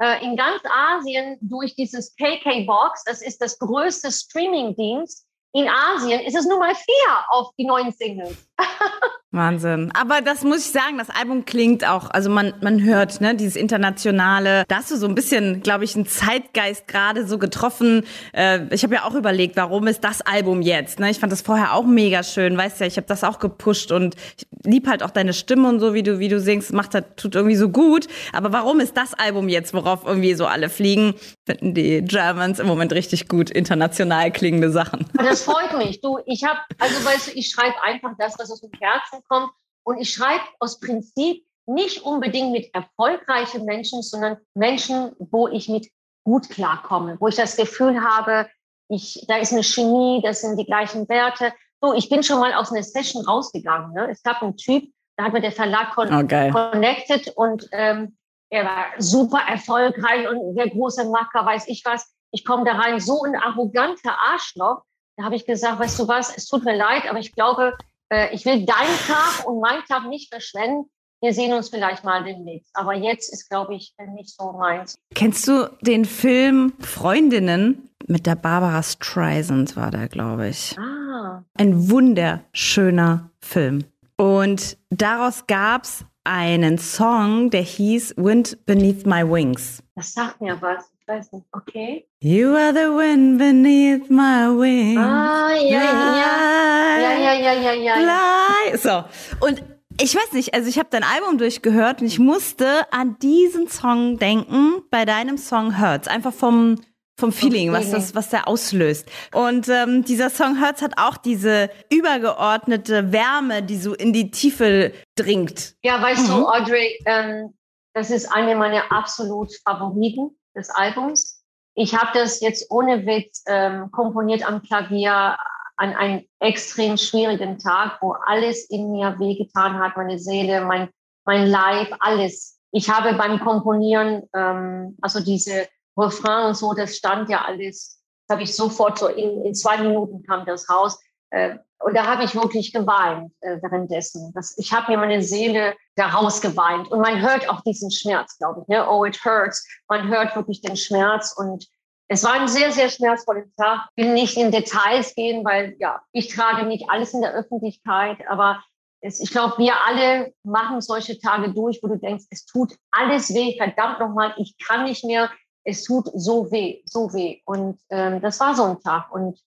äh, 0.00 0.24
in 0.24 0.36
ganz 0.36 0.62
Asien 0.64 1.36
durch 1.42 1.74
dieses 1.74 2.14
KK 2.16 2.64
Box. 2.64 3.04
Das 3.04 3.20
ist 3.20 3.42
das 3.42 3.58
größte 3.58 4.10
Streaming-Dienst 4.10 5.26
in 5.52 5.68
Asien. 5.68 6.20
Ist 6.20 6.36
es 6.36 6.46
Nummer 6.46 6.74
vier 6.74 7.24
auf 7.28 7.50
die 7.58 7.66
neuen 7.66 7.92
Singles. 7.92 8.36
Wahnsinn. 9.32 9.92
Aber 9.94 10.22
das 10.22 10.42
muss 10.42 10.58
ich 10.66 10.72
sagen, 10.72 10.98
das 10.98 11.08
Album 11.08 11.44
klingt 11.44 11.86
auch, 11.86 12.10
also 12.10 12.28
man, 12.28 12.52
man 12.62 12.82
hört, 12.82 13.20
ne, 13.20 13.36
dieses 13.36 13.54
internationale, 13.54 14.64
da 14.66 14.76
hast 14.78 14.90
du 14.90 14.96
so 14.96 15.06
ein 15.06 15.14
bisschen, 15.14 15.62
glaube 15.62 15.84
ich, 15.84 15.94
einen 15.94 16.06
Zeitgeist 16.06 16.88
gerade 16.88 17.24
so 17.24 17.38
getroffen. 17.38 18.04
Äh, 18.32 18.62
ich 18.74 18.82
habe 18.82 18.96
ja 18.96 19.04
auch 19.04 19.14
überlegt, 19.14 19.56
warum 19.56 19.86
ist 19.86 20.02
das 20.02 20.20
Album 20.20 20.62
jetzt? 20.62 20.98
Ne? 20.98 21.10
Ich 21.10 21.20
fand 21.20 21.30
das 21.30 21.42
vorher 21.42 21.74
auch 21.74 21.84
mega 21.84 22.24
schön, 22.24 22.56
weißt 22.56 22.80
ja, 22.80 22.86
ich 22.86 22.96
habe 22.96 23.06
das 23.06 23.22
auch 23.22 23.38
gepusht 23.38 23.92
und 23.92 24.16
ich 24.36 24.46
lieb 24.64 24.88
halt 24.88 25.04
auch 25.04 25.10
deine 25.10 25.32
Stimme 25.32 25.68
und 25.68 25.78
so, 25.78 25.94
wie 25.94 26.02
du, 26.02 26.18
wie 26.18 26.28
du 26.28 26.40
singst, 26.40 26.72
macht 26.72 26.94
das, 26.94 27.04
tut 27.14 27.36
irgendwie 27.36 27.56
so 27.56 27.68
gut. 27.68 28.08
Aber 28.32 28.52
warum 28.52 28.80
ist 28.80 28.96
das 28.96 29.14
Album 29.14 29.48
jetzt, 29.48 29.72
worauf 29.74 30.04
irgendwie 30.04 30.34
so 30.34 30.46
alle 30.46 30.68
fliegen? 30.68 31.14
Finden 31.50 31.74
die 31.74 32.02
Germans 32.02 32.58
im 32.58 32.66
Moment 32.66 32.92
richtig 32.92 33.28
gut, 33.28 33.50
international 33.50 34.30
klingende 34.30 34.70
Sachen. 34.70 35.06
Das 35.14 35.42
freut 35.42 35.76
mich. 35.76 36.00
Du, 36.00 36.18
ich 36.26 36.44
habe, 36.44 36.58
also 36.78 37.04
weißt 37.04 37.28
du, 37.28 37.38
ich 37.38 37.50
schreibe 37.50 37.74
einfach 37.82 38.12
das, 38.18 38.38
was 38.38 38.50
aus 38.50 38.60
dem 38.60 38.70
Herzen 38.80 39.22
kommt. 39.28 39.50
Und 39.82 39.98
ich 39.98 40.10
schreibe 40.12 40.44
aus 40.60 40.78
Prinzip 40.78 41.44
nicht 41.66 42.02
unbedingt 42.02 42.52
mit 42.52 42.72
erfolgreichen 42.74 43.64
Menschen, 43.64 44.02
sondern 44.02 44.36
Menschen, 44.54 45.12
wo 45.18 45.48
ich 45.48 45.68
mit 45.68 45.88
gut 46.24 46.48
klarkomme, 46.50 47.16
wo 47.18 47.28
ich 47.28 47.36
das 47.36 47.56
Gefühl 47.56 48.00
habe, 48.00 48.48
ich, 48.88 49.24
da 49.28 49.36
ist 49.38 49.52
eine 49.52 49.62
Chemie, 49.62 50.20
das 50.22 50.42
sind 50.42 50.56
die 50.58 50.66
gleichen 50.66 51.08
Werte. 51.08 51.52
So, 51.80 51.94
ich 51.94 52.08
bin 52.08 52.22
schon 52.22 52.40
mal 52.40 52.52
aus 52.54 52.70
einer 52.70 52.82
Session 52.82 53.24
rausgegangen. 53.24 53.92
Ne? 53.94 54.08
Es 54.10 54.22
gab 54.22 54.42
einen 54.42 54.56
Typ, 54.56 54.84
da 55.16 55.24
hat 55.24 55.32
mir 55.32 55.40
der 55.40 55.52
Verlag 55.52 55.96
Oh, 55.96 56.26
geil. 56.26 56.52
connected 56.52 57.28
und 57.36 57.68
ähm, 57.72 58.16
er 58.50 58.64
war 58.64 58.84
super 58.98 59.40
erfolgreich 59.48 60.28
und 60.28 60.56
der 60.56 60.68
große 60.70 61.08
Macker, 61.08 61.46
weiß 61.46 61.68
ich 61.68 61.82
was. 61.84 62.12
Ich 62.32 62.44
komme 62.44 62.64
da 62.64 62.72
rein, 62.72 63.00
so 63.00 63.22
ein 63.22 63.36
arroganter 63.36 64.16
Arschloch. 64.32 64.82
Da 65.16 65.24
habe 65.24 65.36
ich 65.36 65.46
gesagt, 65.46 65.78
weißt 65.78 65.98
du 65.98 66.08
was, 66.08 66.36
es 66.36 66.46
tut 66.46 66.64
mir 66.64 66.76
leid, 66.76 67.08
aber 67.08 67.18
ich 67.18 67.32
glaube, 67.32 67.76
äh, 68.12 68.34
ich 68.34 68.44
will 68.44 68.64
deinen 68.66 68.98
Tag 69.06 69.46
und 69.46 69.60
meinen 69.60 69.84
Tag 69.84 70.06
nicht 70.08 70.32
verschwenden. 70.32 70.90
Wir 71.22 71.34
sehen 71.34 71.52
uns 71.52 71.68
vielleicht 71.68 72.02
mal 72.02 72.24
demnächst. 72.24 72.70
Aber 72.74 72.94
jetzt 72.94 73.32
ist, 73.32 73.50
glaube 73.50 73.74
ich, 73.74 73.94
nicht 74.14 74.34
so 74.34 74.52
meins. 74.52 74.98
Kennst 75.14 75.46
du 75.46 75.70
den 75.82 76.06
Film 76.06 76.72
Freundinnen 76.80 77.90
mit 78.06 78.26
der 78.26 78.36
Barbara 78.36 78.82
Streisand 78.82 79.76
war 79.76 79.90
da, 79.90 80.06
glaube 80.06 80.48
ich. 80.48 80.78
Ah, 80.78 81.44
Ein 81.58 81.90
wunderschöner 81.90 83.30
Film. 83.40 83.84
Und 84.16 84.78
daraus 84.88 85.46
gab's 85.46 86.04
einen 86.30 86.78
Song, 86.78 87.50
der 87.50 87.62
hieß 87.62 88.14
Wind 88.16 88.64
Beneath 88.64 89.04
My 89.04 89.28
Wings. 89.28 89.82
das 89.96 90.14
sagt 90.14 90.40
mir 90.40 90.56
was. 90.62 90.84
Ich 91.00 91.08
weiß 91.08 91.32
nicht. 91.32 91.44
Okay. 91.50 92.06
You 92.20 92.54
are 92.54 92.72
the 92.72 92.88
wind 92.88 93.38
beneath 93.38 94.08
my 94.08 94.46
wings. 94.46 95.00
Ah, 95.00 95.50
ja, 95.54 95.82
ja. 95.82 97.00
Ja, 97.00 97.18
ja, 97.18 97.32
ja, 97.32 97.52
ja, 97.52 97.72
ja. 97.72 98.00
ja. 98.00 98.78
So. 98.78 99.04
Und 99.44 99.64
ich 100.00 100.14
weiß 100.14 100.32
nicht, 100.32 100.54
also 100.54 100.68
ich 100.68 100.78
habe 100.78 100.88
dein 100.90 101.02
Album 101.02 101.36
durchgehört 101.36 102.00
und 102.00 102.06
ich 102.06 102.20
musste 102.20 102.90
an 102.92 103.16
diesen 103.20 103.66
Song 103.68 104.18
denken 104.18 104.82
bei 104.90 105.04
deinem 105.04 105.36
Song 105.36 105.80
Hurts. 105.80 106.06
Einfach 106.06 106.32
vom, 106.32 106.76
vom 107.20 107.32
Feeling, 107.32 107.72
was 107.72 107.90
das, 107.90 108.14
was 108.14 108.30
der 108.30 108.48
auslöst. 108.48 109.08
Und 109.32 109.68
ähm, 109.68 110.04
dieser 110.04 110.30
Song 110.30 110.60
Hurts 110.60 110.82
hat 110.82 110.94
auch 110.96 111.16
diese 111.16 111.70
übergeordnete 111.90 113.12
Wärme, 113.12 113.62
die 113.62 113.76
so 113.76 113.94
in 113.94 114.12
die 114.12 114.30
Tiefe 114.30 114.92
dringt. 115.16 115.74
Ja, 115.82 116.02
weißt 116.02 116.28
Mhm. 116.28 116.32
du, 116.32 116.46
Audrey, 116.48 116.98
ähm, 117.06 117.54
das 117.94 118.10
ist 118.10 118.26
eine 118.32 118.56
meiner 118.56 118.90
absolut 118.90 119.50
Favoriten 119.64 120.30
des 120.56 120.70
Albums. 120.70 121.44
Ich 121.74 121.94
habe 121.94 122.10
das 122.14 122.40
jetzt 122.40 122.70
ohne 122.70 123.06
Witz 123.06 123.44
ähm, 123.46 123.90
komponiert 123.92 124.46
am 124.46 124.62
Klavier 124.62 125.36
an 125.76 125.94
einem 125.94 126.24
extrem 126.40 126.96
schwierigen 126.98 127.58
Tag, 127.58 127.98
wo 128.02 128.12
alles 128.26 128.68
in 128.68 128.92
mir 128.92 129.18
wehgetan 129.18 129.78
hat, 129.78 129.96
meine 129.96 130.18
Seele, 130.18 130.60
mein, 130.62 130.90
mein 131.24 131.46
Leib, 131.46 131.88
alles. 132.00 132.58
Ich 132.72 132.88
habe 132.90 133.14
beim 133.14 133.40
Komponieren, 133.40 134.22
ähm, 134.34 134.96
also 135.00 135.20
diese 135.20 135.66
Refrain 135.96 136.46
und 136.46 136.56
so, 136.56 136.72
das 136.72 136.96
stand 136.96 137.28
ja 137.28 137.44
alles, 137.44 138.02
das 138.26 138.36
habe 138.36 138.42
ich 138.42 138.54
sofort 138.54 138.98
so 138.98 139.08
in, 139.08 139.44
in 139.44 139.54
zwei 139.54 139.78
Minuten 139.78 140.22
kam 140.22 140.46
das 140.46 140.68
raus. 140.70 140.98
Äh, 141.30 141.56
und 141.82 141.96
da 141.96 142.06
habe 142.06 142.24
ich 142.24 142.34
wirklich 142.34 142.72
geweint 142.72 143.32
äh, 143.40 143.56
währenddessen. 143.62 144.32
Das, 144.34 144.56
ich 144.58 144.72
habe 144.72 144.92
mir 144.92 144.98
meine 144.98 145.22
Seele 145.22 145.74
daraus 145.96 146.40
geweint. 146.40 146.90
Und 146.90 147.00
man 147.00 147.20
hört 147.20 147.48
auch 147.48 147.62
diesen 147.62 147.90
Schmerz, 147.90 148.36
glaube 148.38 148.60
ich. 148.62 148.68
Ne? 148.68 148.86
Oh, 148.88 149.04
it 149.04 149.24
hurts. 149.24 149.66
Man 149.88 150.08
hört 150.08 150.36
wirklich 150.36 150.60
den 150.60 150.76
Schmerz. 150.76 151.34
Und 151.36 151.66
es 152.08 152.22
war 152.22 152.32
ein 152.32 152.48
sehr, 152.48 152.70
sehr 152.70 152.90
schmerzvoller 152.90 153.44
Tag. 153.56 153.88
Ich 153.96 154.04
will 154.04 154.12
nicht 154.12 154.36
in 154.36 154.50
Details 154.50 155.14
gehen, 155.14 155.44
weil 155.44 155.74
ja, 155.78 156.02
ich 156.12 156.28
trage 156.28 156.66
nicht 156.66 156.90
alles 156.90 157.14
in 157.14 157.22
der 157.22 157.32
Öffentlichkeit. 157.32 158.18
Aber 158.28 158.62
es, 159.00 159.18
ich 159.18 159.30
glaube, 159.30 159.56
wir 159.56 159.74
alle 159.86 160.34
machen 160.42 160.82
solche 160.82 161.18
Tage 161.18 161.54
durch, 161.54 161.78
wo 161.82 161.88
du 161.88 161.96
denkst, 161.96 162.26
es 162.30 162.44
tut 162.44 162.74
alles 162.90 163.32
weh. 163.32 163.56
Verdammt 163.56 164.00
nochmal, 164.00 164.34
ich 164.36 164.58
kann 164.58 164.84
nicht 164.84 165.04
mehr. 165.04 165.30
Es 165.64 165.84
tut 165.84 166.10
so 166.14 166.50
weh, 166.50 166.82
so 166.84 167.12
weh. 167.12 167.40
Und 167.44 167.78
ähm, 167.90 168.20
das 168.20 168.40
war 168.40 168.54
so 168.54 168.64
ein 168.64 168.80
Tag. 168.80 169.12
Und 169.12 169.38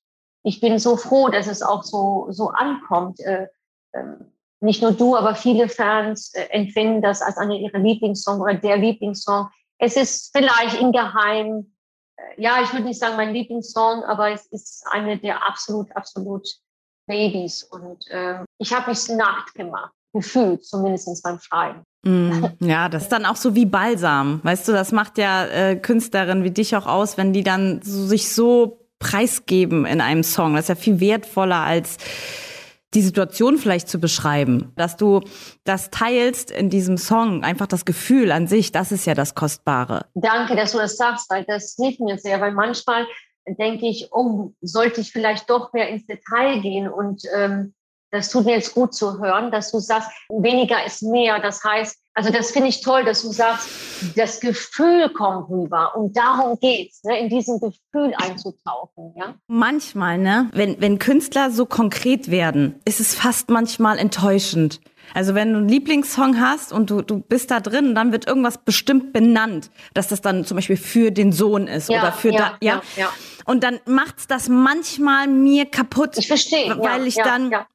ich 0.44 0.60
bin 0.60 0.78
so 0.80 0.98
froh, 0.98 1.30
dass 1.30 1.48
es 1.48 1.62
auch 1.62 1.84
so, 1.84 2.28
so 2.30 2.50
ankommt. 2.50 3.20
Äh, 3.22 3.48
äh, 3.94 4.04
nicht 4.64 4.82
nur 4.82 4.94
du, 4.94 5.16
aber 5.16 5.36
viele 5.36 5.68
Fans 5.68 6.34
äh, 6.34 6.46
empfinden 6.52 7.02
das 7.02 7.22
als 7.22 7.38
eine 7.38 7.58
ihrer 7.58 7.80
Lieblingssong 7.80 8.40
oder 8.40 8.54
der 8.54 8.78
Lieblingssong. 8.78 9.50
Es 9.78 9.98
ist 9.98 10.36
vielleicht 10.36 10.80
in 10.80 10.92
Geheim, 10.92 11.74
äh, 12.16 12.42
ja, 12.42 12.62
ich 12.62 12.72
würde 12.72 12.86
nicht 12.86 13.00
sagen 13.00 13.18
mein 13.18 13.34
Lieblingssong, 13.34 14.04
aber 14.04 14.32
es 14.32 14.46
ist 14.48 14.86
eine 14.90 15.18
der 15.18 15.46
absolut, 15.46 15.94
absolut 15.96 16.48
Babys. 17.08 17.64
Und 17.64 18.08
äh, 18.08 18.44
ich 18.58 18.74
habe 18.74 18.90
mich 18.90 19.10
nackt 19.10 19.54
gemacht, 19.56 19.94
gefühlt, 20.14 20.66
zumindest 20.66 21.22
beim 21.24 21.40
Schreiben. 21.40 21.84
Mm, 22.04 22.46
ja, 22.60 22.90
das 22.90 23.04
ist 23.04 23.12
dann 23.12 23.26
auch 23.26 23.38
so 23.38 23.56
wie 23.56 23.66
Balsam. 23.66 24.42
Weißt 24.44 24.68
du, 24.68 24.74
das 24.74 24.92
macht 24.92 25.18
ja 25.18 25.46
äh, 25.46 25.76
Künstlerinnen 25.76 26.44
wie 26.44 26.52
dich 26.52 26.76
auch 26.76 26.86
aus, 26.86 27.18
wenn 27.18 27.34
die 27.34 27.44
dann 27.44 27.82
so, 27.82 28.06
sich 28.06 28.30
so 28.30 28.88
preisgeben 29.00 29.86
in 29.86 30.02
einem 30.02 30.24
Song. 30.24 30.56
Das 30.56 30.66
ist 30.66 30.70
ja 30.70 30.76
viel 30.76 31.00
wertvoller 31.00 31.60
als 31.60 31.98
die 32.94 33.02
Situation 33.02 33.58
vielleicht 33.58 33.90
zu 33.90 34.00
beschreiben, 34.00 34.72
dass 34.76 34.98
du 34.98 35.22
das 35.64 35.90
teilst 35.90 36.52
in 36.52 36.70
diesem 36.70 36.98
Song, 36.98 37.44
einfach 37.44 37.68
das 37.68 37.86
Gefühl 37.86 38.32
an 38.32 38.48
sich, 38.48 38.72
das 38.72 38.92
ist 38.92 39.06
ja 39.06 39.16
das 39.16 39.34
Kostbare. 39.34 40.06
Danke, 40.14 40.56
dass 40.56 40.74
du 40.74 40.78
das 40.78 40.96
sagst, 40.96 41.30
weil 41.32 41.44
das 41.46 41.76
hilft 41.80 42.00
mir 42.00 42.20
sehr, 42.20 42.40
weil 42.40 42.52
manchmal 42.52 43.08
denke 43.48 43.88
ich, 43.88 44.10
oh, 44.12 44.54
sollte 44.62 45.02
ich 45.02 45.12
vielleicht 45.12 45.50
doch 45.50 45.74
mehr 45.74 45.90
ins 45.90 46.06
Detail 46.06 46.62
gehen 46.62 46.88
und 46.88 47.24
ähm, 47.36 47.74
das 48.14 48.30
tut 48.30 48.46
mir 48.46 48.54
jetzt 48.54 48.76
gut 48.76 48.94
zu 48.94 49.20
hören, 49.20 49.50
dass 49.50 49.72
du 49.72 49.80
sagst, 49.80 50.08
weniger 50.30 50.86
ist 50.86 51.02
mehr. 51.02 51.40
Das 51.40 51.64
heißt, 51.64 51.98
also 52.14 52.32
das 52.32 52.52
finde 52.52 52.70
ich 52.70 52.82
toll, 52.82 53.04
dass 53.06 53.24
du 53.24 53.32
sagst, 53.32 53.68
das 54.16 54.40
Gefühl 54.40 55.10
kommt 55.10 55.50
rüber 55.50 55.96
und 55.96 56.16
darum 56.16 56.60
geht's, 56.60 57.04
ne, 57.04 57.20
in 57.20 57.30
diesem 57.30 57.60
Gefühl 57.60 58.14
einzutauchen. 58.18 59.16
Ja? 59.16 59.34
Manchmal, 59.48 60.20
ne, 60.20 60.48
wenn, 60.54 60.80
wenn 60.80 61.00
Künstler 61.00 61.50
so 61.50 61.66
konkret 61.66 62.30
werden, 62.30 62.80
ist 62.86 63.00
es 63.00 63.16
fast 63.16 63.50
manchmal 63.50 63.98
enttäuschend. 63.98 64.80
Also 65.14 65.36
wenn 65.36 65.54
du 65.54 65.60
einen 65.60 65.70
Lieblingssong 65.70 66.40
hast 66.40 66.74
und 66.74 66.90
du, 66.90 67.02
du 67.02 67.20
bist 67.20 67.52
da 67.52 67.60
drin 67.60 67.96
dann 67.96 68.12
wird 68.12 68.28
irgendwas 68.28 68.58
bestimmt 68.58 69.14
benannt, 69.14 69.70
dass 69.94 70.08
das 70.08 70.22
dann 70.22 70.46
zum 70.46 70.56
Beispiel 70.56 70.78
für 70.78 71.12
den 71.12 71.32
Sohn 71.32 71.68
ist 71.68 71.90
ja, 71.90 72.00
oder 72.00 72.12
für 72.12 72.32
ja, 72.32 72.38
da, 72.38 72.58
ja. 72.62 72.76
ja, 72.76 72.82
ja. 73.04 73.10
Und 73.46 73.64
dann 73.64 73.80
macht's 73.86 74.28
das 74.28 74.48
manchmal 74.48 75.28
mir 75.28 75.66
kaputt. 75.66 76.18
Ich 76.18 76.28
verstehe. 76.28 76.78
Weil 76.80 77.08
ich 77.08 77.16
dann, 77.16 77.52
ja. 77.52 77.68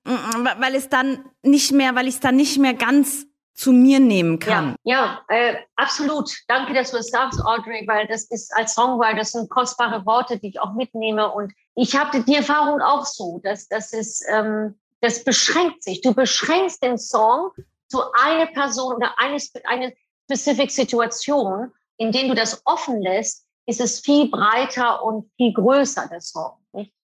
weil 0.59 0.75
es 0.75 0.89
dann 0.89 1.25
nicht 1.43 1.73
mehr, 1.73 1.95
weil 1.95 2.09
ich 2.09 2.15
es 2.15 2.21
dann 2.21 2.37
nicht 2.37 2.59
mehr 2.59 2.75
ganz 2.75 3.27
zu 3.59 3.73
mir 3.73 3.99
nehmen 3.99 4.39
kann. 4.39 4.77
Ja, 4.85 5.21
ja 5.29 5.37
äh, 5.37 5.57
absolut. 5.75 6.31
Danke, 6.47 6.75
dass 6.75 6.93
du 6.93 6.99
es 6.99 7.09
sagst, 7.09 7.41
Audrey, 7.45 7.85
weil 7.89 8.07
das 8.07 8.25
ist 8.25 8.55
als 8.57 8.75
Songwriter, 8.75 9.19
das 9.19 9.33
sind 9.33 9.51
kostbare 9.51 10.07
Worte, 10.07 10.39
die 10.39 10.51
ich 10.51 10.61
auch 10.61 10.75
mitnehme. 10.75 11.29
Und 11.31 11.53
ich 11.75 11.97
habe 11.97 12.23
die 12.23 12.37
Erfahrung 12.37 12.81
auch 12.81 13.05
so, 13.05 13.41
dass 13.43 13.67
das 13.67 13.93
ist, 13.93 14.25
ähm, 14.31 14.79
das 15.01 15.25
beschränkt 15.25 15.83
sich. 15.83 16.01
Du 16.01 16.15
beschränkst 16.15 16.83
den 16.83 16.99
Song 16.99 17.51
zu 17.89 18.03
einer 18.13 18.47
Person 18.47 18.97
oder 18.97 19.15
eine, 19.19 19.39
eine 19.65 19.95
specific 20.25 20.71
Situation, 20.71 21.73
in 21.97 22.13
denen 22.13 22.29
du 22.29 22.35
das 22.35 22.63
offen 22.65 23.01
lässt, 23.01 23.47
ist 23.67 23.81
es 23.81 24.01
viel 24.01 24.31
breiter 24.31 25.05
und 25.05 25.31
viel 25.37 25.53
größer, 25.53 26.09
der 26.11 26.21
Song. 26.21 26.53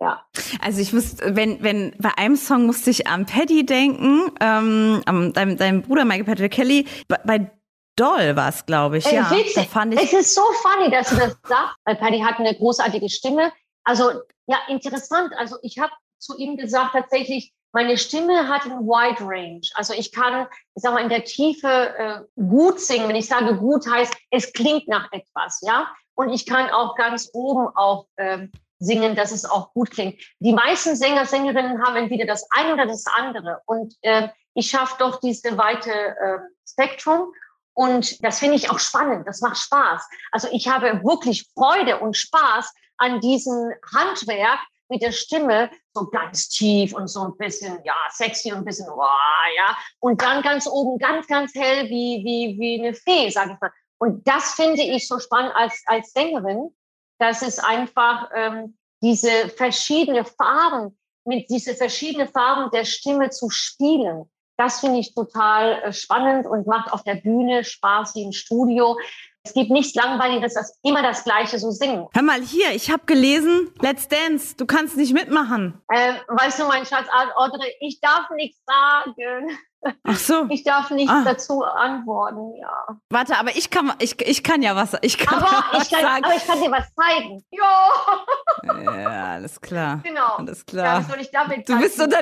Ja. 0.01 0.25
Also 0.61 0.81
ich 0.81 0.93
muss, 0.93 1.17
wenn, 1.21 1.63
wenn 1.63 1.95
bei 1.99 2.11
einem 2.17 2.37
Song 2.37 2.67
musste 2.67 2.91
ich 2.91 3.07
an 3.07 3.27
Paddy 3.27 3.65
denken, 3.65 4.31
ähm, 4.41 5.03
an 5.07 5.33
deinem, 5.33 5.57
deinem 5.57 5.83
Bruder 5.83 6.05
Michael 6.05 6.25
Patrick 6.25 6.53
Kelly, 6.53 6.87
bei, 7.09 7.19
bei 7.25 7.51
Doll 7.97 8.37
war 8.37 8.49
es, 8.49 8.65
glaube 8.65 8.99
ich. 8.99 9.07
Äh, 9.07 9.17
ja, 9.17 9.31
witzig. 9.31 9.69
fand 9.69 9.95
ich 9.95 10.01
es 10.01 10.13
ist 10.13 10.35
so 10.35 10.43
funny, 10.63 10.91
dass 10.91 11.11
du 11.11 11.17
das 11.17 11.37
sagst, 11.47 11.77
weil 11.85 11.97
Paddy 11.97 12.21
hat 12.21 12.39
eine 12.39 12.55
großartige 12.55 13.09
Stimme. 13.09 13.53
Also 13.85 14.11
ja, 14.47 14.59
interessant. 14.69 15.33
Also 15.37 15.57
ich 15.63 15.79
habe 15.79 15.93
zu 16.19 16.37
ihm 16.39 16.57
gesagt, 16.57 16.93
tatsächlich, 16.93 17.53
meine 17.73 17.97
Stimme 17.97 18.49
hat 18.49 18.65
ein 18.67 18.81
Wide 18.81 19.25
Range. 19.25 19.63
Also 19.75 19.95
ich 19.95 20.13
kann, 20.13 20.47
ich 20.75 20.83
sag 20.83 20.93
mal, 20.93 21.03
in 21.03 21.09
der 21.09 21.25
Tiefe 21.25 21.69
äh, 21.69 22.21
gut 22.41 22.81
singen. 22.81 23.09
Wenn 23.09 23.17
ich 23.17 23.29
sage 23.29 23.57
gut, 23.57 23.91
heißt, 23.91 24.15
es 24.31 24.53
klingt 24.53 24.89
nach 24.89 25.11
etwas, 25.13 25.61
ja. 25.63 25.89
Und 26.15 26.29
ich 26.29 26.47
kann 26.47 26.71
auch 26.71 26.95
ganz 26.97 27.31
oben 27.33 27.69
auch 27.75 28.07
ähm, 28.19 28.53
singen, 28.79 29.17
dass 29.17 29.33
es 29.33 29.45
auch 29.45 29.73
gut 29.73 29.91
klingt. 29.91 30.21
Die 30.41 30.53
meisten 30.53 30.95
Sänger, 30.95 31.25
Sängerinnen 31.25 31.83
haben 31.83 31.97
entweder 31.97 32.27
das 32.27 32.47
eine 32.51 32.75
oder 32.75 32.87
das 32.87 33.05
andere. 33.17 33.63
Und 33.65 33.95
äh, 34.03 34.29
ich 34.55 34.69
schaffe 34.69 34.97
doch 34.99 35.21
diese 35.21 35.57
weite 35.57 35.91
äh, 35.91 36.39
Spektrum. 36.69 37.33
Und 37.75 38.23
das 38.23 38.39
finde 38.39 38.57
ich 38.57 38.71
auch 38.71 38.79
spannend. 38.79 39.27
Das 39.27 39.41
macht 39.41 39.57
Spaß. 39.57 40.07
Also 40.31 40.49
ich 40.53 40.69
habe 40.69 41.03
wirklich 41.03 41.49
Freude 41.55 42.01
und 42.01 42.17
Spaß 42.17 42.75
an 42.99 43.21
diesem 43.21 43.73
Handwerk 43.95 44.61
mit 44.93 45.03
der 45.03 45.13
Stimme 45.13 45.71
so 45.95 46.07
ganz 46.07 46.49
tief 46.49 46.95
und 46.95 47.09
so 47.09 47.25
ein 47.25 47.37
bisschen, 47.37 47.81
ja, 47.85 47.97
sexy 48.11 48.53
und 48.53 48.59
ein 48.59 48.65
bisschen, 48.65 48.87
wow, 48.87 49.09
ja. 49.57 49.77
Und 50.01 50.23
dann 50.23 50.43
ganz 50.43 50.67
oben 50.67 50.99
ganz, 50.99 51.27
ganz 51.27 51.55
hell 51.55 51.89
wie, 51.89 52.23
wie, 52.25 52.59
wie 52.61 52.79
eine 52.79 52.95
Fee, 52.95 53.31
sage 53.31 53.55
ich 53.55 53.61
mal. 53.61 53.73
Und 53.99 54.27
das 54.29 54.55
finde 54.55 54.83
ich 54.83 55.09
so 55.09 55.19
spannend 55.19 55.55
als, 55.57 55.83
als 55.87 56.13
Sängerin, 56.13 56.75
dass 57.19 57.43
es 57.43 57.59
einfach 57.59 58.31
ähm, 58.35 58.77
diese 59.01 59.49
verschiedene 59.49 60.25
Farben, 60.25 60.99
mit 61.25 61.49
diese 61.51 61.75
verschiedenen 61.75 62.29
Farben 62.29 62.71
der 62.73 62.85
Stimme 62.85 63.31
zu 63.31 63.49
spielen. 63.49 64.29
Das 64.57 64.81
finde 64.81 64.99
ich 64.99 65.15
total 65.15 65.83
äh, 65.83 65.93
spannend 65.93 66.47
und 66.47 66.67
macht 66.67 66.93
auf 66.93 67.03
der 67.05 67.15
Bühne 67.15 67.65
Spaß 67.65 68.15
wie 68.15 68.25
im 68.25 68.33
Studio. 68.33 68.99
Es 69.45 69.55
gibt 69.55 69.71
nichts 69.71 69.95
Langweiliges, 69.97 70.55
als 70.57 70.79
immer 70.85 71.03
das 71.03 71.25
Gleiche 71.25 71.59
so 71.59 71.73
singen. 71.73 72.07
Hör 72.15 72.23
mal 72.23 72.41
hier, 72.41 72.71
ich 72.75 72.91
habe 72.93 73.05
gelesen, 73.07 73.73
Let's 73.81 74.07
Dance, 74.07 74.55
du 74.57 74.67
kannst 74.67 74.97
nicht 74.97 75.13
mitmachen. 75.13 75.83
Äh, 75.89 76.15
weißt 76.29 76.61
du, 76.61 76.67
mein 76.67 76.87
Schatz, 76.87 77.09
Audrey, 77.35 77.75
ich 77.81 78.01
darf 78.01 78.31
nichts 78.31 78.61
sagen. 78.65 79.59
Ach 80.05 80.17
so. 80.17 80.47
Ich 80.51 80.63
darf 80.63 80.91
nichts 80.91 81.13
Ah. 81.13 81.23
dazu 81.25 81.65
antworten, 81.65 82.55
ja. 82.61 82.97
Warte, 83.11 83.37
aber 83.37 83.51
ich 83.57 83.69
kann, 83.69 83.93
ich, 83.99 84.21
ich 84.23 84.45
kann 84.45 84.63
ja 84.63 84.77
was, 84.77 84.97
ich 85.03 85.19
kann 85.19 85.39
Aber 85.43 85.51
ja 85.51 85.65
was 85.73 85.83
ich, 85.83 85.91
kann, 85.91 86.03
sagen. 86.03 86.25
aber 86.25 86.35
ich 86.37 86.47
kann 86.47 86.61
dir 86.61 86.71
was 86.71 86.95
zeigen. 86.95 87.45
Ja, 87.51 88.93
Ja, 89.03 89.25
alles 89.33 89.61
klar. 89.61 90.01
genau. 90.05 90.37
Alles 90.37 90.61
Ja, 90.61 90.65
klar. 90.67 91.03
soll 91.03 91.21
ich 91.21 91.33
damit 91.33 91.69
Du 91.69 91.77
bist 91.81 92.01
unter, 92.01 92.21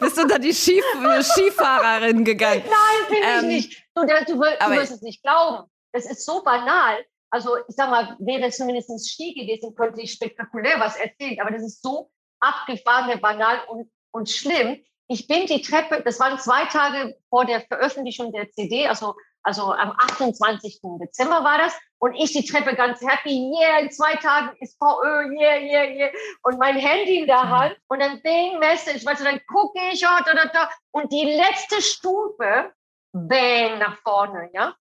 bist 0.00 0.18
unter 0.18 0.40
die 0.40 0.52
Skif 0.52 0.82
Skifahrerin 1.22 2.24
gegangen. 2.24 2.64
Nein, 2.66 3.08
bin 3.08 3.18
Ähm, 3.22 3.50
ich 3.50 3.68
nicht. 3.68 3.84
Du, 3.94 4.02
du, 4.04 4.34
du 4.34 4.40
wirst 4.40 4.90
es 4.92 5.02
nicht 5.02 5.22
glauben. 5.22 5.70
Das 5.92 6.06
ist 6.06 6.24
so 6.24 6.42
banal. 6.42 7.04
Also, 7.30 7.56
ich 7.68 7.76
sag 7.76 7.90
mal, 7.90 8.16
wäre 8.20 8.46
es 8.46 8.56
zumindest 8.56 8.90
Ski 9.10 9.34
gewesen, 9.34 9.74
könnte 9.74 10.00
ich 10.00 10.12
spektakulär 10.12 10.80
was 10.80 10.96
erzählen. 10.96 11.40
Aber 11.40 11.50
das 11.50 11.62
ist 11.62 11.82
so 11.82 12.10
abgefahren, 12.40 13.20
banal 13.20 13.60
und, 13.68 13.90
und 14.12 14.30
schlimm. 14.30 14.82
Ich 15.08 15.26
bin 15.26 15.46
die 15.46 15.62
Treppe, 15.62 16.02
das 16.02 16.20
waren 16.20 16.38
zwei 16.38 16.66
Tage 16.66 17.16
vor 17.30 17.44
der 17.46 17.62
Veröffentlichung 17.62 18.30
der 18.32 18.50
CD, 18.50 18.86
also, 18.86 19.14
also 19.42 19.72
am 19.72 19.92
28. 19.92 20.80
Dezember 21.00 21.42
war 21.44 21.58
das. 21.58 21.74
Und 21.98 22.14
ich 22.14 22.32
die 22.32 22.44
Treppe 22.44 22.74
ganz 22.76 23.00
happy, 23.00 23.50
yeah, 23.58 23.78
in 23.78 23.90
zwei 23.90 24.14
Tagen 24.16 24.56
ist 24.60 24.78
VÖ, 24.78 25.32
yeah, 25.32 25.56
yeah, 25.56 25.84
yeah. 25.84 26.10
Und 26.42 26.58
mein 26.58 26.76
Handy 26.76 27.20
in 27.20 27.26
der 27.26 27.48
Hand 27.48 27.76
und 27.88 28.00
dann 28.00 28.22
Bing, 28.22 28.58
Message, 28.58 29.04
weißt 29.04 29.20
du, 29.20 29.24
dann 29.24 29.40
gucke 29.46 29.80
ich, 29.92 30.04
oh, 30.06 30.22
da, 30.24 30.34
da, 30.34 30.44
da. 30.52 30.70
Und 30.92 31.10
die 31.10 31.24
letzte 31.24 31.82
Stufe, 31.82 32.72
bang, 33.12 33.78
nach 33.78 33.96
vorne, 34.02 34.50
ja. 34.52 34.74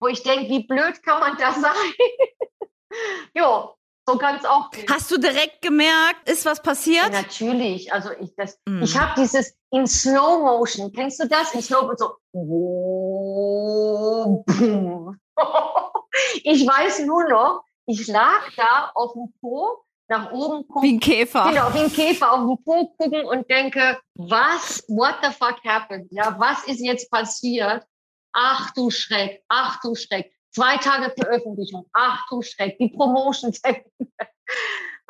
Wo 0.00 0.08
ich 0.08 0.22
denke, 0.22 0.48
wie 0.48 0.66
blöd 0.66 1.02
kann 1.02 1.20
man 1.20 1.36
da 1.36 1.52
sein? 1.52 1.70
jo, 3.34 3.74
so 4.08 4.16
kann 4.18 4.36
es 4.36 4.44
auch 4.44 4.70
gehen. 4.70 4.86
Hast 4.90 5.10
du 5.10 5.18
direkt 5.18 5.62
gemerkt, 5.62 6.28
ist 6.28 6.44
was 6.46 6.58
Ja, 6.58 6.64
passiert? 6.64 7.12
natürlich, 7.12 7.92
also 7.92 8.10
ich 8.18 8.34
das, 8.36 8.58
Mm. 8.66 8.82
ich 8.82 8.98
habe 8.98 9.12
dieses 9.20 9.54
in 9.70 9.86
Slow 9.86 10.40
Motion, 10.42 10.92
kennst 10.92 11.22
du 11.22 11.28
das? 11.28 11.54
In 11.54 11.62
Slow 11.62 11.82
Motion 11.86 12.10
so. 12.32 14.44
boom. 14.46 15.16
Ich 16.42 16.66
weiß 16.66 17.00
nur 17.06 17.28
noch, 17.28 17.62
ich 17.86 18.06
lag 18.08 18.42
da 18.56 18.90
auf 18.94 19.12
dem 19.12 19.32
Po, 19.40 19.84
nach 20.08 20.32
oben 20.32 20.66
gucken, 20.66 20.82
Wie 20.82 20.94
ein 20.94 21.00
Käfer. 21.00 21.48
Genau, 21.50 21.72
wie 21.72 21.78
ein 21.78 21.92
Käfer 21.92 22.32
auf 22.32 22.40
den 22.40 22.64
Po 22.64 22.86
gucken 22.98 23.24
und 23.26 23.48
denke, 23.48 23.98
was, 24.14 24.82
what 24.88 25.14
the 25.22 25.30
fuck 25.30 25.64
happened? 25.64 26.08
Ja, 26.10 26.34
was 26.38 26.64
ist 26.64 26.80
jetzt 26.80 27.10
passiert? 27.10 27.84
Ach 28.32 28.72
du 28.74 28.90
Schreck, 28.90 29.42
ach 29.48 29.80
du 29.80 29.94
Schreck. 29.94 30.32
Zwei 30.52 30.76
Tage 30.78 31.12
Veröffentlichung, 31.16 31.86
ach 31.92 32.26
du 32.28 32.42
Schreck, 32.42 32.78
die 32.78 32.88
Promotion. 32.88 33.52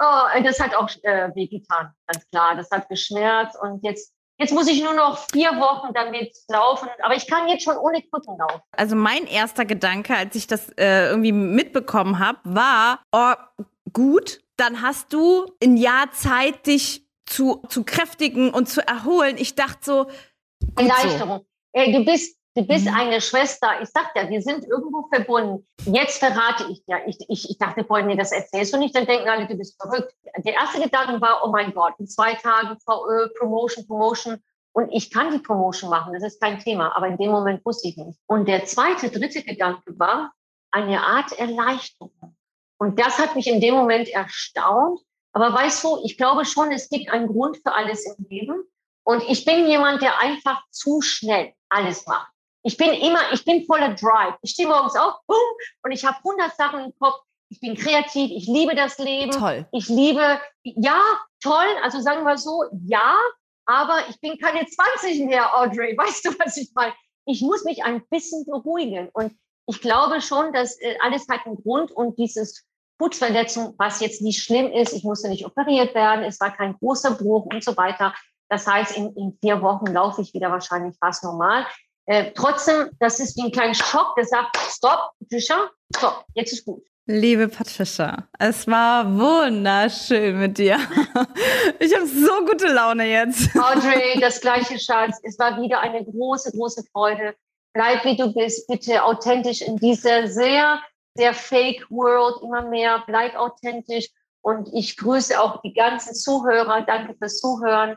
Oh, 0.03 0.43
das 0.43 0.59
hat 0.59 0.75
auch 0.75 0.89
äh, 1.03 1.29
wehgetan, 1.35 1.93
ganz 2.07 2.27
klar. 2.31 2.57
Das 2.57 2.71
hat 2.71 2.89
geschmerzt 2.89 3.59
und 3.61 3.85
jetzt 3.85 4.15
Jetzt 4.41 4.55
muss 4.55 4.69
ich 4.69 4.83
nur 4.83 4.95
noch 4.95 5.19
vier 5.31 5.51
Wochen 5.51 5.93
damit 5.93 6.35
laufen, 6.49 6.89
aber 7.03 7.15
ich 7.15 7.27
kann 7.27 7.47
jetzt 7.47 7.63
schon 7.63 7.77
ohne 7.77 8.01
Krücken 8.01 8.39
laufen. 8.39 8.63
Also 8.73 8.97
mein 8.97 9.27
erster 9.27 9.67
Gedanke, 9.67 10.17
als 10.17 10.35
ich 10.35 10.47
das 10.47 10.71
äh, 10.79 11.11
irgendwie 11.11 11.33
mitbekommen 11.33 12.19
habe, 12.19 12.39
war, 12.45 13.03
oh, 13.13 13.35
gut, 13.93 14.41
dann 14.57 14.81
hast 14.81 15.13
du 15.13 15.45
ein 15.63 15.77
Jahr 15.77 16.11
Zeit, 16.13 16.67
dich 16.67 17.07
zu, 17.27 17.63
zu 17.69 17.85
kräftigen 17.85 18.49
und 18.49 18.67
zu 18.67 18.81
erholen. 18.81 19.37
Ich 19.39 19.57
dachte 19.57 19.79
so, 19.83 20.07
Erleichterung. 20.75 21.45
So. 21.75 21.93
Du 21.93 22.05
bist 22.07 22.39
Du 22.57 22.67
bist 22.67 22.87
mhm. 22.87 22.95
eine 22.95 23.21
Schwester. 23.21 23.81
Ich 23.81 23.91
sag 23.91 24.13
dir, 24.15 24.29
wir 24.29 24.43
sind 24.43 24.65
irgendwo 24.65 25.07
verbunden. 25.09 25.67
Jetzt 25.85 26.19
verrate 26.19 26.67
ich 26.71 26.85
dir. 26.85 27.01
Ich, 27.07 27.19
ich, 27.29 27.49
ich 27.49 27.59
dachte 27.59 27.85
vorhin, 27.85 28.09
nee, 28.09 28.17
das 28.17 28.33
erzählst 28.33 28.75
du 28.75 28.79
nicht. 28.79 28.95
Dann 28.95 29.07
denken 29.07 29.29
alle, 29.29 29.47
du 29.47 29.55
bist 29.55 29.81
verrückt. 29.81 30.13
Der 30.39 30.55
erste 30.55 30.81
Gedanke 30.81 31.21
war, 31.21 31.43
oh 31.45 31.51
mein 31.51 31.73
Gott, 31.73 31.95
in 31.99 32.09
zwei 32.09 32.35
Tagen 32.35 32.77
VÖ, 32.81 33.29
Promotion, 33.39 33.87
Promotion. 33.87 34.43
Und 34.73 34.91
ich 34.91 35.13
kann 35.13 35.31
die 35.31 35.39
Promotion 35.39 35.91
machen. 35.91 36.13
Das 36.13 36.25
ist 36.25 36.41
kein 36.41 36.59
Thema. 36.59 36.97
Aber 36.97 37.07
in 37.07 37.17
dem 37.19 37.31
Moment 37.31 37.65
wusste 37.65 37.89
ich 37.89 37.97
nicht. 37.97 38.19
Und 38.27 38.49
der 38.49 38.65
zweite, 38.65 39.11
dritte 39.11 39.43
Gedanke 39.43 39.97
war 39.99 40.33
eine 40.73 41.01
Art 41.03 41.33
Erleichterung. 41.39 42.37
Und 42.79 42.99
das 42.99 43.19
hat 43.19 43.37
mich 43.37 43.47
in 43.47 43.61
dem 43.61 43.75
Moment 43.75 44.09
erstaunt. 44.09 45.01
Aber 45.33 45.55
weißt 45.55 45.85
du, 45.85 46.01
ich 46.05 46.17
glaube 46.17 46.45
schon, 46.45 46.73
es 46.73 46.89
gibt 46.89 47.11
einen 47.11 47.29
Grund 47.29 47.59
für 47.59 47.73
alles 47.73 48.07
im 48.07 48.27
Leben. 48.29 48.65
Und 49.05 49.23
ich 49.29 49.45
bin 49.45 49.69
jemand, 49.69 50.03
der 50.03 50.19
einfach 50.19 50.63
zu 50.71 51.01
schnell 51.01 51.53
alles 51.69 52.07
macht. 52.07 52.33
Ich 52.63 52.77
bin 52.77 52.93
immer, 52.93 53.21
ich 53.33 53.45
bin 53.45 53.65
voller 53.65 53.95
Drive. 53.95 54.35
Ich 54.43 54.53
stehe 54.53 54.69
morgens 54.69 54.97
auf, 54.97 55.15
boom, 55.27 55.37
und 55.83 55.93
ich 55.93 56.05
habe 56.05 56.19
100 56.19 56.55
Sachen 56.57 56.81
im 56.85 56.93
Kopf. 56.99 57.21
Ich 57.49 57.61
bin 57.61 57.75
kreativ, 57.75 58.31
ich 58.31 58.47
liebe 58.47 58.75
das 58.75 58.99
Leben. 58.99 59.33
Toll. 59.33 59.67
Ich 59.73 59.89
liebe, 59.89 60.41
ja, 60.63 61.03
toll, 61.43 61.67
also 61.83 62.01
sagen 62.01 62.25
wir 62.25 62.39
so, 62.39 62.65
ja, 62.87 63.17
aber 63.67 63.99
ich 64.09 64.21
bin 64.21 64.39
keine 64.39 64.67
20 64.67 65.27
mehr, 65.27 65.57
Audrey. 65.57 65.97
Weißt 65.97 66.25
du, 66.25 66.31
was 66.39 66.57
ich 66.57 66.71
meine? 66.75 66.93
Ich 67.27 67.41
muss 67.41 67.65
mich 67.65 67.85
ein 67.85 68.03
bisschen 68.09 68.45
beruhigen. 68.45 69.09
Und 69.13 69.37
ich 69.67 69.81
glaube 69.81 70.21
schon, 70.21 70.53
dass 70.53 70.81
äh, 70.81 70.97
alles 71.01 71.29
hat 71.29 71.47
einen 71.47 71.57
Grund 71.63 71.93
und 71.93 72.19
dieses 72.19 72.67
Fußverletzung, 73.01 73.75
was 73.79 74.01
jetzt 74.01 74.21
nicht 74.21 74.43
schlimm 74.43 74.73
ist, 74.73 74.93
ich 74.93 75.05
musste 75.05 75.29
nicht 75.29 75.47
operiert 75.47 75.95
werden, 75.95 76.25
es 76.25 76.41
war 76.41 76.55
kein 76.55 76.77
großer 76.79 77.13
Bruch 77.13 77.47
und 77.47 77.65
so 77.65 77.77
weiter. 77.77 78.15
Das 78.49 78.67
heißt, 78.67 78.97
in, 78.97 79.15
in 79.17 79.39
vier 79.41 79.63
Wochen 79.63 79.87
laufe 79.87 80.21
ich 80.23 80.35
wieder 80.35 80.51
wahrscheinlich 80.51 80.97
fast 80.99 81.25
normal. 81.25 81.67
Äh, 82.11 82.33
trotzdem, 82.35 82.91
das 82.99 83.21
ist 83.21 83.37
wie 83.37 83.45
ein 83.45 83.53
kleiner 83.53 83.73
Schock, 83.73 84.17
der 84.17 84.25
sagt, 84.25 84.57
stopp, 84.69 85.13
Patricia, 85.21 85.71
stopp, 85.97 86.25
jetzt 86.35 86.53
ist 86.53 86.65
gut. 86.65 86.83
Liebe 87.07 87.47
Patricia, 87.47 88.29
es 88.37 88.67
war 88.67 89.07
wunderschön 89.17 90.41
mit 90.41 90.59
dir. 90.59 90.79
Ich 91.79 91.95
habe 91.95 92.07
so 92.07 92.45
gute 92.45 92.67
Laune 92.67 93.07
jetzt. 93.07 93.57
Audrey, 93.57 94.19
das 94.21 94.41
gleiche 94.41 94.79
Schatz. 94.79 95.19
Es 95.23 95.39
war 95.39 95.63
wieder 95.63 95.81
eine 95.81 96.05
große, 96.05 96.51
große 96.51 96.83
Freude. 96.93 97.37
Bleib 97.75 98.05
wie 98.05 98.17
du 98.17 98.35
bist, 98.35 98.67
bitte 98.67 99.05
authentisch 99.05 99.63
in 99.63 99.77
dieser 99.77 100.27
sehr, 100.27 100.83
sehr 101.15 101.33
fake 101.33 101.87
World 101.91 102.43
immer 102.43 102.69
mehr. 102.69 103.05
Bleib 103.07 103.37
authentisch. 103.37 104.09
Und 104.43 104.69
ich 104.75 104.97
grüße 104.97 105.41
auch 105.41 105.63
die 105.63 105.73
ganzen 105.73 106.15
Zuhörer. 106.15 106.83
Danke 106.83 107.15
fürs 107.15 107.39
Zuhören, 107.39 107.97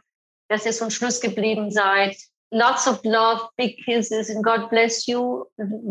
dass 0.50 0.66
ihr 0.68 0.72
zum 0.72 0.92
Schluss 0.92 1.20
geblieben 1.20 1.72
seid 1.72 2.16
lots 2.54 2.88
of 2.88 3.04
love, 3.04 3.40
big 3.58 3.76
kisses, 3.86 4.30
and 4.30 4.44
God 4.44 4.70
bless 4.70 5.08
you, 5.08 5.48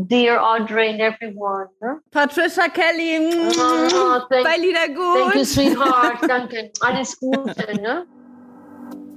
dear 0.06 0.38
Audrey 0.38 0.90
and 0.90 1.00
everyone. 1.00 1.66
Ne? 1.82 1.98
Patricia 2.10 2.68
Kelly, 2.70 3.18
oh, 3.18 4.26
thank. 4.30 4.46
Thank 5.18 5.34
you, 5.34 5.44
sweetheart. 5.44 6.20
Danke. 6.22 6.70
Alles 6.80 7.18
Gute. 7.18 7.74
Ne? 7.80 8.06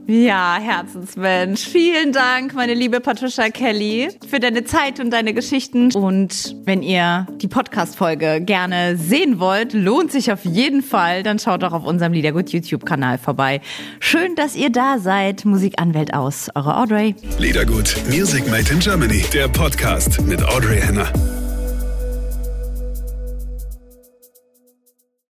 Ja, 0.07 0.57
Herzensmensch. 0.61 1.65
Vielen 1.65 2.11
Dank, 2.11 2.53
meine 2.53 2.75
liebe 2.75 2.99
Patricia 2.99 3.49
Kelly, 3.49 4.09
für 4.29 4.39
deine 4.39 4.63
Zeit 4.63 4.99
und 4.99 5.11
deine 5.11 5.33
Geschichten. 5.33 5.91
Und 5.93 6.55
wenn 6.63 6.83
ihr 6.83 7.25
die 7.41 7.47
Podcast-Folge 7.47 8.41
gerne 8.41 8.97
sehen 8.97 9.39
wollt, 9.39 9.73
lohnt 9.73 10.11
sich 10.11 10.31
auf 10.31 10.45
jeden 10.45 10.83
Fall, 10.83 11.23
dann 11.23 11.39
schaut 11.39 11.63
doch 11.63 11.73
auf 11.73 11.85
unserem 11.85 12.13
Liedergut 12.13 12.49
YouTube-Kanal 12.49 13.17
vorbei. 13.17 13.61
Schön, 13.99 14.35
dass 14.35 14.55
ihr 14.55 14.69
da 14.69 14.99
seid. 14.99 15.43
Musikanwält 15.43 16.13
aus, 16.13 16.49
eure 16.53 16.77
Audrey. 16.77 17.15
Liedergut, 17.39 17.95
Music 18.09 18.47
Made 18.49 18.71
in 18.71 18.79
Germany, 18.79 19.25
der 19.33 19.47
Podcast 19.47 20.21
mit 20.21 20.43
Audrey 20.43 20.81
Henner. 20.81 21.11